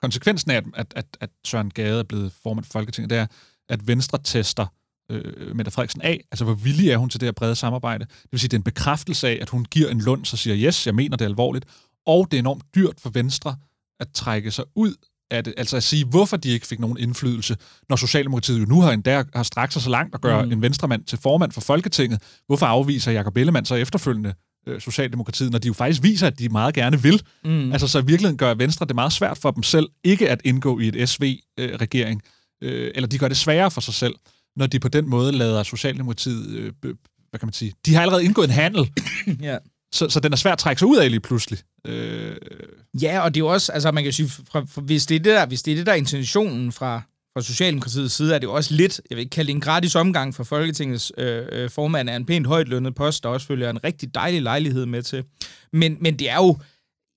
konsekvensen 0.02 0.50
af, 0.50 0.56
at, 0.56 0.64
at, 0.74 0.86
at, 0.96 1.06
at 1.20 1.30
Søren 1.46 1.70
Gade 1.70 1.98
er 1.98 2.02
blevet 2.02 2.32
formand 2.42 2.64
for 2.64 2.72
Folketinget, 2.72 3.10
det 3.10 3.18
er, 3.18 3.26
at 3.68 3.86
Venstre 3.86 4.18
tester 4.24 4.66
øh, 5.10 5.56
Mette 5.56 5.70
Frederiksen 5.70 6.02
af. 6.02 6.24
Altså, 6.32 6.44
hvor 6.44 6.54
villig 6.54 6.90
er 6.90 6.96
hun 6.96 7.08
til 7.08 7.20
det 7.20 7.26
her 7.26 7.32
brede 7.32 7.56
samarbejde? 7.56 8.04
Det 8.04 8.28
vil 8.30 8.40
sige, 8.40 8.48
det 8.48 8.56
er 8.56 8.58
en 8.58 8.64
bekræftelse 8.64 9.28
af, 9.28 9.38
at 9.40 9.48
hun 9.48 9.64
giver 9.64 9.88
en 9.88 10.00
lund, 10.00 10.24
så 10.24 10.36
siger, 10.36 10.56
yes, 10.68 10.86
jeg 10.86 10.94
mener 10.94 11.16
det 11.16 11.24
alvorligt. 11.24 11.64
Og 12.06 12.30
det 12.30 12.36
er 12.36 12.40
enormt 12.40 12.64
dyrt 12.74 12.94
for 12.98 13.10
Venstre 13.10 13.56
at 14.00 14.08
trække 14.14 14.50
sig 14.50 14.64
ud 14.76 14.94
af 15.30 15.44
det. 15.44 15.54
Altså 15.56 15.76
at 15.76 15.82
sige, 15.82 16.04
hvorfor 16.04 16.36
de 16.36 16.48
ikke 16.48 16.66
fik 16.66 16.80
nogen 16.80 16.98
indflydelse, 16.98 17.56
når 17.88 17.96
Socialdemokratiet 17.96 18.60
jo 18.60 18.64
nu 18.64 18.80
har 18.80 18.92
endda 18.92 19.24
har 19.34 19.42
strakt 19.42 19.72
sig 19.72 19.82
så 19.82 19.90
langt 19.90 20.14
at 20.14 20.20
gøre 20.20 20.44
mm. 20.44 20.52
en 20.52 20.62
venstremand 20.62 21.04
til 21.04 21.18
formand 21.18 21.52
for 21.52 21.60
Folketinget. 21.60 22.22
Hvorfor 22.46 22.66
afviser 22.66 23.12
Jacob 23.12 23.36
Ellemann 23.36 23.66
så 23.66 23.74
efterfølgende 23.74 24.34
øh, 24.66 24.80
Socialdemokratiet, 24.80 25.52
når 25.52 25.58
de 25.58 25.66
jo 25.66 25.72
faktisk 25.72 26.02
viser, 26.02 26.26
at 26.26 26.38
de 26.38 26.48
meget 26.48 26.74
gerne 26.74 27.02
vil. 27.02 27.22
Mm. 27.44 27.72
Altså 27.72 27.88
så 27.88 27.98
i 27.98 28.04
virkeligheden 28.04 28.36
gør 28.36 28.54
Venstre 28.54 28.86
det 28.86 28.94
meget 28.94 29.12
svært 29.12 29.38
for 29.38 29.50
dem 29.50 29.62
selv 29.62 29.88
ikke 30.04 30.30
at 30.30 30.40
indgå 30.44 30.78
i 30.78 30.88
et 30.88 31.08
SV-regering, 31.08 32.22
øh, 32.62 32.90
eller 32.94 33.08
de 33.08 33.18
gør 33.18 33.28
det 33.28 33.36
sværere 33.36 33.70
for 33.70 33.80
sig 33.80 33.94
selv, 33.94 34.14
når 34.60 34.66
de 34.66 34.80
på 34.80 34.88
den 34.88 35.08
måde 35.08 35.32
lader 35.32 35.62
Socialdemokratiet, 35.62 36.50
øh, 36.50 36.72
hvad 37.30 37.40
kan 37.40 37.46
man 37.46 37.52
sige, 37.52 37.72
de 37.86 37.94
har 37.94 38.02
allerede 38.02 38.24
indgået 38.24 38.44
en 38.44 38.54
handel, 38.54 38.90
ja. 39.48 39.58
så, 39.92 40.08
så 40.08 40.20
den 40.20 40.32
er 40.32 40.36
svært 40.36 40.52
at 40.52 40.58
trække 40.58 40.78
sig 40.78 40.88
ud 40.88 40.96
af 40.96 41.10
lige 41.10 41.20
pludselig. 41.20 41.58
Øh, 41.86 42.36
Ja, 43.02 43.20
og 43.20 43.34
det 43.34 43.40
er 43.40 43.44
jo 43.44 43.52
også, 43.52 43.72
altså 43.72 43.90
man 43.90 44.04
kan 44.04 44.12
sige, 44.12 44.28
fra, 44.28 44.60
fra, 44.60 44.80
hvis, 44.80 45.06
det 45.06 45.14
er 45.14 45.18
det 45.18 45.34
der, 45.34 45.46
hvis 45.46 45.62
det 45.62 45.72
er 45.72 45.76
det, 45.76 45.86
der 45.86 45.92
er 45.92 45.96
intentionen 45.96 46.72
fra, 46.72 47.02
fra 47.34 47.42
Socialdemokratiets 47.42 48.14
side, 48.14 48.34
er 48.34 48.38
det 48.38 48.46
jo 48.46 48.52
også 48.52 48.74
lidt, 48.74 49.00
jeg 49.10 49.16
vil 49.16 49.22
ikke 49.22 49.30
kalde 49.30 49.46
det 49.46 49.54
en 49.54 49.60
gratis 49.60 49.94
omgang 49.94 50.34
for 50.34 50.44
Folketingets 50.44 51.12
øh, 51.18 51.46
øh, 51.52 51.70
formand 51.70 52.10
af 52.10 52.16
en 52.16 52.26
pænt 52.26 52.46
højt 52.46 52.68
lønnet 52.68 52.94
post, 52.94 53.22
der 53.22 53.28
også 53.28 53.46
følger 53.46 53.70
en 53.70 53.84
rigtig 53.84 54.14
dejlig 54.14 54.42
lejlighed 54.42 54.86
med 54.86 55.02
til. 55.02 55.24
Men, 55.72 55.96
men 56.00 56.18
det 56.18 56.30
er 56.30 56.36
jo 56.36 56.58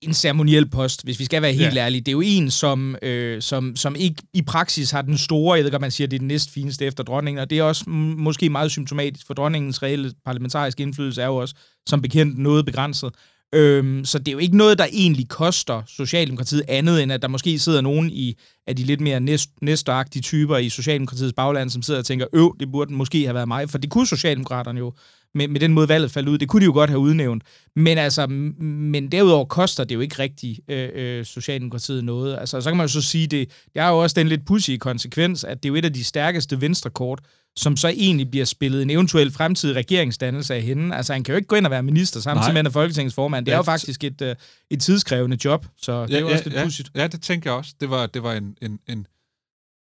en 0.08 0.14
ceremoniel 0.14 0.68
post, 0.68 1.04
hvis 1.04 1.18
vi 1.18 1.24
skal 1.24 1.42
være 1.42 1.52
helt 1.52 1.74
Ja. 1.74 1.84
ærlige. 1.84 2.00
Det 2.00 2.08
er 2.08 2.12
jo 2.12 2.22
en, 2.24 2.50
som, 2.50 2.96
øh, 3.02 3.42
som, 3.42 3.76
som 3.76 3.96
ikke 3.96 4.22
i 4.34 4.42
praksis 4.42 4.90
har 4.90 5.02
den 5.02 5.18
store, 5.18 5.56
jeg 5.56 5.64
ved 5.64 5.70
godt, 5.70 5.80
man 5.80 5.90
siger, 5.90 6.08
det 6.08 6.16
er 6.16 6.18
den 6.18 6.28
næst 6.28 6.50
fineste 6.50 6.84
efter 6.84 7.04
dronningen, 7.04 7.40
og 7.42 7.50
det 7.50 7.58
er 7.58 7.62
også 7.62 7.90
måske 8.18 8.50
meget 8.50 8.70
symptomatisk, 8.70 9.26
for 9.26 9.34
dronningens 9.34 9.82
reelle 9.82 10.12
parlamentariske 10.24 10.82
indflydelse 10.82 11.22
er 11.22 11.26
jo 11.26 11.36
også, 11.36 11.54
som 11.88 12.02
bekendt, 12.02 12.38
noget 12.38 12.66
begrænset. 12.66 13.10
Øhm, 13.54 14.04
så 14.04 14.18
det 14.18 14.28
er 14.28 14.32
jo 14.32 14.38
ikke 14.38 14.56
noget, 14.56 14.78
der 14.78 14.86
egentlig 14.92 15.28
koster 15.28 15.82
Socialdemokratiet 15.86 16.62
andet, 16.68 17.02
end 17.02 17.12
at 17.12 17.22
der 17.22 17.28
måske 17.28 17.58
sidder 17.58 17.80
nogen 17.80 18.10
i 18.10 18.36
af 18.66 18.76
de 18.76 18.82
lidt 18.84 19.00
mere 19.00 19.20
næst, 19.20 19.50
næstagtige 19.62 20.22
typer 20.22 20.56
i 20.56 20.68
Socialdemokratiets 20.68 21.32
bagland, 21.32 21.70
som 21.70 21.82
sidder 21.82 22.00
og 22.00 22.06
tænker, 22.06 22.26
øv, 22.32 22.56
det 22.60 22.72
burde 22.72 22.92
måske 22.92 23.24
have 23.24 23.34
været 23.34 23.48
mig, 23.48 23.70
for 23.70 23.78
det 23.78 23.90
kunne 23.90 24.06
Socialdemokraterne 24.06 24.78
jo, 24.78 24.92
med, 25.34 25.48
med 25.48 25.60
den 25.60 25.72
måde 25.72 25.88
valget 25.88 26.10
faldt 26.10 26.28
ud, 26.28 26.38
det 26.38 26.48
kunne 26.48 26.60
de 26.60 26.64
jo 26.64 26.72
godt 26.72 26.90
have 26.90 27.00
udnævnt. 27.00 27.42
Men 27.76 27.98
altså, 27.98 28.26
men 28.26 29.12
derudover 29.12 29.44
koster 29.44 29.84
det 29.84 29.94
jo 29.94 30.00
ikke 30.00 30.18
rigtig 30.18 30.58
øh, 30.68 30.88
øh, 30.94 31.24
Socialdemokratiet 31.24 32.04
noget. 32.04 32.38
Altså, 32.40 32.60
så 32.60 32.70
kan 32.70 32.76
man 32.76 32.84
jo 32.86 32.92
så 32.92 33.02
sige, 33.02 33.26
det, 33.26 33.48
det 33.74 33.82
er 33.82 33.88
jo 33.88 33.98
også 34.02 34.14
den 34.14 34.28
lidt 34.28 34.46
pussy 34.46 34.70
konsekvens, 34.80 35.44
at 35.44 35.62
det 35.62 35.68
er 35.68 35.70
jo 35.70 35.74
et 35.74 35.84
af 35.84 35.92
de 35.92 36.04
stærkeste 36.04 36.60
venstrekort, 36.60 37.20
som 37.56 37.76
så 37.76 37.88
egentlig 37.88 38.30
bliver 38.30 38.44
spillet 38.46 38.82
en 38.82 38.90
eventuel 38.90 39.30
fremtidig 39.30 39.76
regeringsdannelse 39.76 40.54
af 40.54 40.62
hende. 40.62 40.96
Altså, 40.96 41.12
han 41.12 41.24
kan 41.24 41.32
jo 41.32 41.36
ikke 41.36 41.46
gå 41.48 41.56
ind 41.56 41.66
og 41.66 41.70
være 41.70 41.82
minister 41.82 42.20
samtidig 42.20 42.46
med, 42.46 42.50
at 42.50 42.56
han 42.56 42.66
er 42.66 42.70
Folketingets 42.70 43.14
formand. 43.14 43.46
Det 43.46 43.52
er 43.52 43.54
Ja, 43.54 43.58
jo 43.58 43.62
faktisk 43.62 44.04
et, 44.04 44.22
øh, 44.22 44.34
et 44.70 44.80
tidskrævende 44.80 45.38
job, 45.44 45.66
så 45.82 46.06
det 46.06 46.16
er 46.16 46.20
jo 46.20 46.28
også 46.28 46.44
lidt 46.44 46.54
ja, 46.54 46.64
pudsigt. 46.64 46.90
ja, 46.94 47.06
det 47.06 47.22
tænker 47.22 47.50
jeg 47.50 47.58
også. 47.58 47.74
Det 47.80 47.90
var, 47.90 48.06
det 48.06 48.22
var 48.22 48.32
en, 48.32 48.53
en, 48.62 48.80
en, 48.86 49.06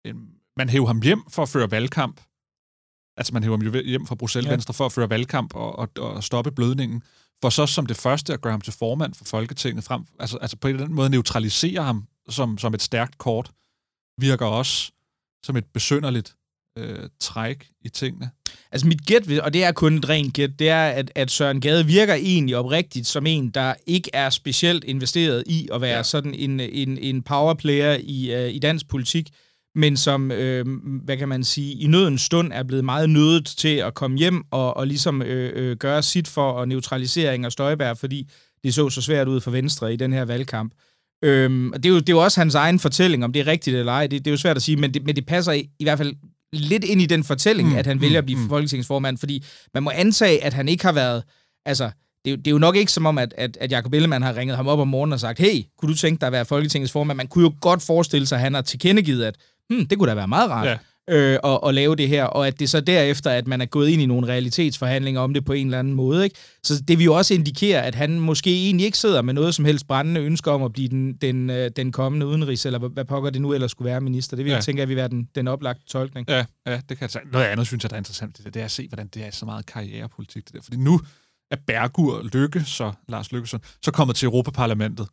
en... 0.05 0.31
Man 0.57 0.69
hævde 0.69 0.87
ham 0.87 1.03
hjem 1.03 1.23
for 1.29 1.43
at 1.43 1.49
føre 1.49 1.71
valgkamp. 1.71 2.21
Altså, 3.17 3.35
man 3.35 3.43
hævde 3.43 3.73
ham 3.73 3.85
hjem 3.85 4.07
fra 4.07 4.15
Bruxelles 4.15 4.49
Ja. 4.49 4.53
Venstre 4.53 4.75
for 4.75 4.87
at 4.87 4.93
føre 4.93 5.11
valgkamp 5.11 5.55
og, 5.55 5.79
og, 5.79 5.89
og 5.99 6.25
stoppe 6.25 6.51
blødningen. 6.51 7.03
For 7.43 7.51
så 7.51 7.67
som 7.67 7.87
det 7.87 7.97
første 7.97 8.33
at 8.33 8.41
gøre 8.41 8.53
ham 8.53 8.61
til 8.61 8.73
formand 8.73 9.15
for 9.15 9.25
Folketinget 9.25 9.85
frem. 9.85 10.05
Altså, 10.19 10.39
altså 10.39 10.57
på 10.57 10.69
en 10.69 10.75
eller 10.75 10.85
anden 10.85 10.97
måde 10.97 11.11
neutralisere 11.11 11.83
ham 11.83 12.07
som, 12.29 12.59
som 12.59 12.75
et 12.75 12.83
stærkt 12.83 13.19
kort, 13.19 13.51
virker 14.19 14.47
også 14.47 14.93
som 15.43 15.57
et 15.57 15.67
besynderligt 15.67 16.37
øh, 16.79 17.09
træk 17.21 17.67
i 17.85 17.89
tingene. 17.89 18.31
Altså 18.73 18.87
mit 18.87 19.07
gæt, 19.07 19.39
og 19.39 19.53
det 19.53 19.65
er 19.65 19.73
kun 19.73 19.95
et 19.97 20.09
rent 20.09 20.35
gæt, 20.35 20.51
det 20.59 20.69
er, 20.69 20.85
at, 20.85 21.13
at 21.15 21.31
Søren 21.31 21.61
Gade 21.61 21.87
virker 21.87 22.15
egentlig 22.15 22.57
oprigtigt 22.57 23.07
som 23.07 23.27
en, 23.27 23.51
der 23.51 23.75
ikke 23.87 24.11
er 24.13 24.31
specielt 24.31 24.85
investeret 24.85 25.45
i 25.47 25.69
at 25.73 25.81
være 25.81 25.97
ja. 25.97 26.03
sådan 26.03 26.35
en, 26.35 26.61
en, 26.61 26.99
en 26.99 27.23
powerplayer 27.23 27.97
i, 28.01 28.45
uh, 28.45 28.55
i 28.55 28.59
dansk 28.59 28.89
politik, 28.89 29.29
men 29.75 29.97
som, 29.97 30.31
øh, 30.31 30.67
hvad 31.05 31.17
kan 31.17 31.29
man 31.29 31.45
sige, 31.45 31.75
i 31.75 31.87
nødens 31.87 32.23
stund 32.23 32.53
er 32.53 32.63
blevet 32.63 32.85
meget 32.85 33.11
nødet 33.11 33.47
til 33.47 33.77
at 33.77 33.95
komme 33.95 34.19
hjem 34.19 34.45
og, 34.51 34.77
og 34.77 34.87
ligesom 34.87 35.23
øh, 35.23 35.53
øh, 35.55 35.77
gøre 35.77 36.03
sit 36.03 36.29
for 36.29 36.63
at 36.63 36.69
neutralisering 36.69 37.45
af 37.45 37.53
Støjbær, 37.53 37.95
fordi 37.95 38.31
det 38.65 38.75
så 38.75 38.91
så 38.91 39.03
svært 39.03 39.29
ud 39.29 39.41
for 39.41 39.51
Venstre 39.51 39.93
i 39.93 39.97
den 39.97 40.13
her 40.13 40.25
valgkamp. 40.25 40.75
Øhm, 41.25 41.73
og 41.73 41.83
det 41.83 41.89
er, 41.89 41.93
jo, 41.93 42.01
det 42.01 42.09
er 42.09 42.13
jo 42.13 42.25
også 42.25 42.41
hans 42.41 42.55
egen 42.55 42.79
fortælling, 42.79 43.25
om 43.25 43.33
det 43.33 43.41
er 43.41 43.47
rigtigt 43.47 43.77
eller 43.77 43.93
ej, 43.93 44.07
det, 44.07 44.25
det 44.25 44.31
er 44.31 44.33
jo 44.33 44.37
svært 44.37 44.57
at 44.57 44.63
sige, 44.63 44.77
men 44.77 44.95
det, 44.95 45.05
men 45.05 45.17
det 45.17 45.27
passer 45.27 45.53
i, 45.53 45.71
i 45.79 45.85
hvert 45.85 45.99
fald 45.99 46.15
lidt 46.53 46.85
ind 46.85 47.03
i 47.03 47.07
den 47.07 47.25
fortælling, 47.25 47.69
mm, 47.69 47.77
at 47.77 47.87
han 47.87 48.01
vælger 48.01 48.19
at 48.19 48.25
blive 48.25 48.39
mm, 48.39 48.49
folketingsformand, 48.49 49.19
fordi 49.19 49.45
man 49.75 49.83
må 49.83 49.91
antage, 49.95 50.45
at 50.45 50.53
han 50.53 50.69
ikke 50.69 50.85
har 50.85 50.93
været, 50.93 51.23
altså, 51.67 51.91
det, 52.25 52.39
det 52.39 52.47
er 52.47 52.51
jo 52.51 52.59
nok 52.59 52.77
ikke 52.77 52.93
som 52.93 53.07
om, 53.07 53.19
at, 53.19 53.35
at, 53.39 53.57
at 53.61 53.73
Jacob 53.73 53.95
Ellemann 53.95 54.25
har 54.25 54.37
ringet 54.37 54.57
ham 54.57 54.69
op 54.69 54.79
om 54.79 54.89
morgenen 54.89 55.13
og 55.13 55.21
sagt, 55.21 55.39
hey, 55.39 55.63
kunne 55.79 55.93
du 55.93 55.97
tænke 55.97 56.21
dig 56.21 56.27
at 56.27 56.33
være 56.33 56.45
Folketingets 56.45 56.93
formand? 56.93 57.17
Man 57.17 57.27
kunne 57.27 57.45
jo 57.45 57.53
godt 57.61 57.83
forestille 57.83 58.27
sig, 58.27 58.37
at 58.37 58.43
han 58.43 58.55
har 58.55 58.63
tilkendegivet, 58.63 59.25
at 59.25 59.37
hmm, 59.71 59.87
det 59.87 59.99
kunne 59.99 60.11
da 60.11 60.15
være 60.15 60.29
meget 60.29 60.51
rart. 60.51 60.67
Ja 60.67 60.79
øh, 61.11 61.39
og, 61.43 61.65
og 61.65 61.75
lave 61.75 61.97
det 61.97 62.09
her, 62.09 62.25
og 62.25 62.47
at 62.47 62.61
det 62.61 62.71
så 62.71 62.81
derefter, 62.81 63.31
at 63.31 63.47
man 63.47 63.61
er 63.61 63.67
gået 63.67 63.89
ind 63.89 64.03
i 64.03 64.07
nogle 64.07 64.29
realitetsforhandlinger 64.29 65.21
om 65.21 65.35
det 65.35 65.45
på 65.45 65.53
en 65.53 65.67
eller 65.67 65.79
anden 65.79 65.95
måde. 65.95 66.25
Ikke? 66.25 66.37
Så 66.63 66.83
det 66.89 66.99
vil 66.99 67.05
jo 67.05 67.15
også 67.15 67.35
indikere, 67.35 67.83
at 67.83 67.95
han 67.95 68.21
måske 68.21 68.65
egentlig 68.65 68.85
ikke 68.87 68.99
sidder 68.99 69.23
med 69.23 69.35
noget 69.35 69.55
som 69.55 69.65
helst 69.65 69.87
brændende 69.87 70.21
ønsker 70.21 70.53
om 70.53 70.63
at 70.63 70.73
blive 70.73 70.89
den, 70.89 71.13
den, 71.13 71.51
øh, 71.51 71.71
den 71.77 71.93
kommende 71.93 72.27
udenrigs, 72.27 72.67
eller 72.67 72.79
hvad 72.79 73.05
pokker 73.05 73.31
det 73.31 73.43
nu 73.43 73.53
ellers 73.53 73.71
skulle 73.71 73.91
være, 73.91 74.01
minister. 74.01 74.37
Det 74.37 74.45
vil 74.45 74.51
ja. 74.51 74.57
jeg 74.57 74.65
tænke, 74.65 74.83
at 74.83 74.89
vi 74.89 74.97
være 74.97 75.09
den, 75.09 75.29
den 75.35 75.49
oplagte 75.49 75.87
tolkning. 75.87 76.29
Ja, 76.29 76.45
ja, 76.67 76.81
det 76.89 76.99
kan 76.99 77.11
jeg 77.15 77.23
Noget 77.33 77.47
andet 77.47 77.67
synes 77.67 77.85
jeg, 77.85 77.91
der 77.91 77.97
er 77.97 78.01
interessant, 78.01 78.39
det, 78.39 78.55
det 78.55 78.61
er 78.61 78.65
at 78.65 78.71
se, 78.71 78.89
hvordan 78.89 79.07
det 79.07 79.27
er 79.27 79.31
så 79.31 79.45
meget 79.45 79.67
karrierepolitik. 79.67 80.45
Det 80.45 80.55
der. 80.55 80.63
Fordi 80.63 80.77
nu 80.77 81.01
er 81.51 81.57
Bergur 81.67 82.29
Lykke, 82.33 82.65
så 82.65 82.93
Lars 83.09 83.33
Lykkesson, 83.33 83.61
så 83.83 83.91
kommet 83.91 84.17
til 84.17 84.27
Europaparlamentet. 84.27 85.09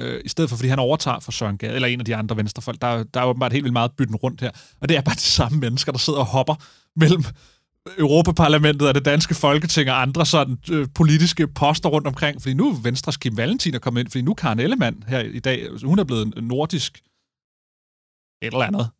Øh, 0.00 0.20
I 0.24 0.28
stedet 0.28 0.50
for, 0.50 0.56
fordi 0.56 0.68
han 0.68 0.78
overtager 0.78 1.20
for 1.20 1.32
Søren 1.32 1.58
Gade, 1.58 1.74
eller 1.74 1.88
en 1.88 2.00
af 2.00 2.04
de 2.04 2.16
andre 2.16 2.36
venstrefolk. 2.36 2.80
Der, 2.80 3.02
der 3.02 3.20
er 3.20 3.24
åbenbart 3.24 3.52
helt 3.52 3.64
vildt 3.64 3.72
meget 3.72 3.92
bytten 3.92 4.16
rundt 4.16 4.40
her. 4.40 4.50
Og 4.80 4.88
det 4.88 4.96
er 4.96 5.00
bare 5.00 5.14
de 5.14 5.20
samme 5.20 5.58
mennesker, 5.58 5.92
der 5.92 5.98
sidder 5.98 6.18
og 6.18 6.26
hopper 6.26 6.54
mellem 6.96 7.24
Europaparlamentet 7.98 8.88
og 8.88 8.94
det 8.94 9.04
danske 9.04 9.34
folketing 9.34 9.90
og 9.90 10.02
andre 10.02 10.26
sådan 10.26 10.58
øh, 10.70 10.88
politiske 10.94 11.48
poster 11.48 11.88
rundt 11.88 12.06
omkring. 12.06 12.42
Fordi 12.42 12.54
nu 12.54 12.70
er 12.70 12.80
Venstres 12.82 13.16
Kim 13.16 13.36
Valentin 13.36 13.74
er 13.74 13.78
kommet 13.78 14.00
ind, 14.00 14.10
fordi 14.10 14.22
nu 14.22 14.30
er 14.30 14.34
Karen 14.34 14.60
Ellemann 14.60 15.04
her 15.08 15.20
i 15.20 15.38
dag, 15.38 15.68
hun 15.84 15.98
er 15.98 16.04
blevet 16.04 16.34
en 16.36 16.44
nordisk 16.44 17.00
et 18.42 18.52
eller 18.52 18.64
andet 18.64 18.90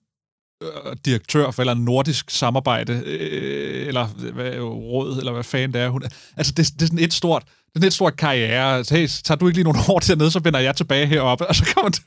Øh, 0.65 0.97
direktør 1.05 1.51
for 1.51 1.63
eller 1.63 1.75
nordisk 1.75 2.31
samarbejde, 2.31 3.03
øh, 3.07 3.87
eller 3.87 4.07
hvad, 4.07 4.53
øh, 4.53 4.63
råd, 4.65 5.19
eller 5.19 5.33
hvad 5.33 5.45
fanden 5.45 5.73
det 5.73 5.81
er. 5.81 5.89
Hun, 5.89 6.03
altså, 6.37 6.53
det, 6.57 6.73
det 6.75 6.83
er 6.83 6.87
sådan 6.87 6.99
et 6.99 7.13
stort 7.13 7.45
det 7.75 7.83
er 7.83 7.87
et 7.87 7.93
stort 7.93 8.17
karriere. 8.17 8.77
Altså, 8.77 8.89
så, 8.89 8.95
hey, 8.95 9.09
tager 9.25 9.39
du 9.39 9.47
ikke 9.47 9.57
lige 9.57 9.65
nogle 9.65 9.81
år 9.89 9.99
dernede, 9.99 10.31
så 10.31 10.41
vender 10.41 10.61
jeg 10.61 10.77
tilbage 10.77 11.07
heroppe. 11.07 11.47
Og 11.47 11.55
så 11.55 11.73
kommer 11.75 11.91
det... 11.91 12.01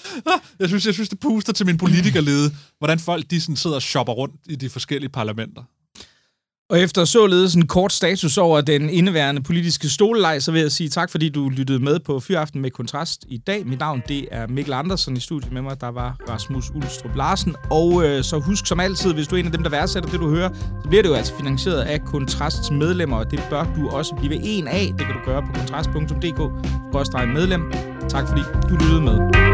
jeg, 0.60 0.68
synes, 0.68 0.86
jeg 0.86 0.94
synes, 0.94 1.08
det 1.08 1.20
puster 1.20 1.52
til 1.52 1.66
min 1.66 1.78
politikerlede, 1.78 2.54
hvordan 2.78 2.98
folk 2.98 3.30
de 3.30 3.40
sådan 3.40 3.56
sidder 3.56 3.76
og 3.76 3.82
shopper 3.82 4.12
rundt 4.12 4.34
i 4.46 4.56
de 4.56 4.70
forskellige 4.70 5.10
parlamenter. 5.10 5.62
Og 6.70 6.80
efter 6.80 7.04
således 7.04 7.54
en 7.54 7.66
kort 7.66 7.92
status 7.92 8.38
over 8.38 8.60
den 8.60 8.90
indeværende 8.90 9.42
politiske 9.42 9.88
stoleleg, 9.88 10.42
så 10.42 10.52
vil 10.52 10.60
jeg 10.60 10.72
sige 10.72 10.88
tak, 10.88 11.10
fordi 11.10 11.28
du 11.28 11.48
lyttede 11.48 11.78
med 11.78 12.00
på 12.00 12.20
Fyraften 12.20 12.60
med 12.60 12.70
Kontrast 12.70 13.24
i 13.28 13.38
dag. 13.38 13.66
Mit 13.66 13.78
navn 13.78 14.02
det 14.08 14.28
er 14.30 14.46
Mikkel 14.46 14.72
Andersen 14.72 15.16
i 15.16 15.20
studiet 15.20 15.52
med 15.52 15.62
mig. 15.62 15.80
Der 15.80 15.88
var 15.88 16.16
Rasmus 16.28 16.70
Ulstrup 16.74 17.16
Larsen. 17.16 17.56
Og 17.70 18.06
øh, 18.06 18.24
så 18.24 18.38
husk 18.38 18.66
som 18.66 18.80
altid, 18.80 19.14
hvis 19.14 19.28
du 19.28 19.36
er 19.36 19.40
en 19.40 19.46
af 19.46 19.52
dem, 19.52 19.62
der 19.62 19.70
værdsætter 19.70 20.10
det, 20.10 20.20
du 20.20 20.28
hører, 20.28 20.50
så 20.82 20.88
bliver 20.88 21.02
det 21.02 21.10
jo 21.10 21.14
altså 21.14 21.36
finansieret 21.36 21.80
af 21.80 22.00
Kontrasts 22.04 22.70
medlemmer, 22.70 23.16
og 23.16 23.30
det 23.30 23.42
bør 23.50 23.64
du 23.76 23.88
også 23.88 24.14
blive 24.14 24.34
en 24.42 24.68
af. 24.68 24.94
Det 24.98 25.06
kan 25.06 25.14
du 25.14 25.30
gøre 25.30 25.42
på 25.42 25.52
kontrast.dk 25.58 26.40
medlem. 27.34 27.72
Tak 28.08 28.28
fordi 28.28 28.42
du 28.68 28.74
lyttede 28.74 29.00
med. 29.00 29.53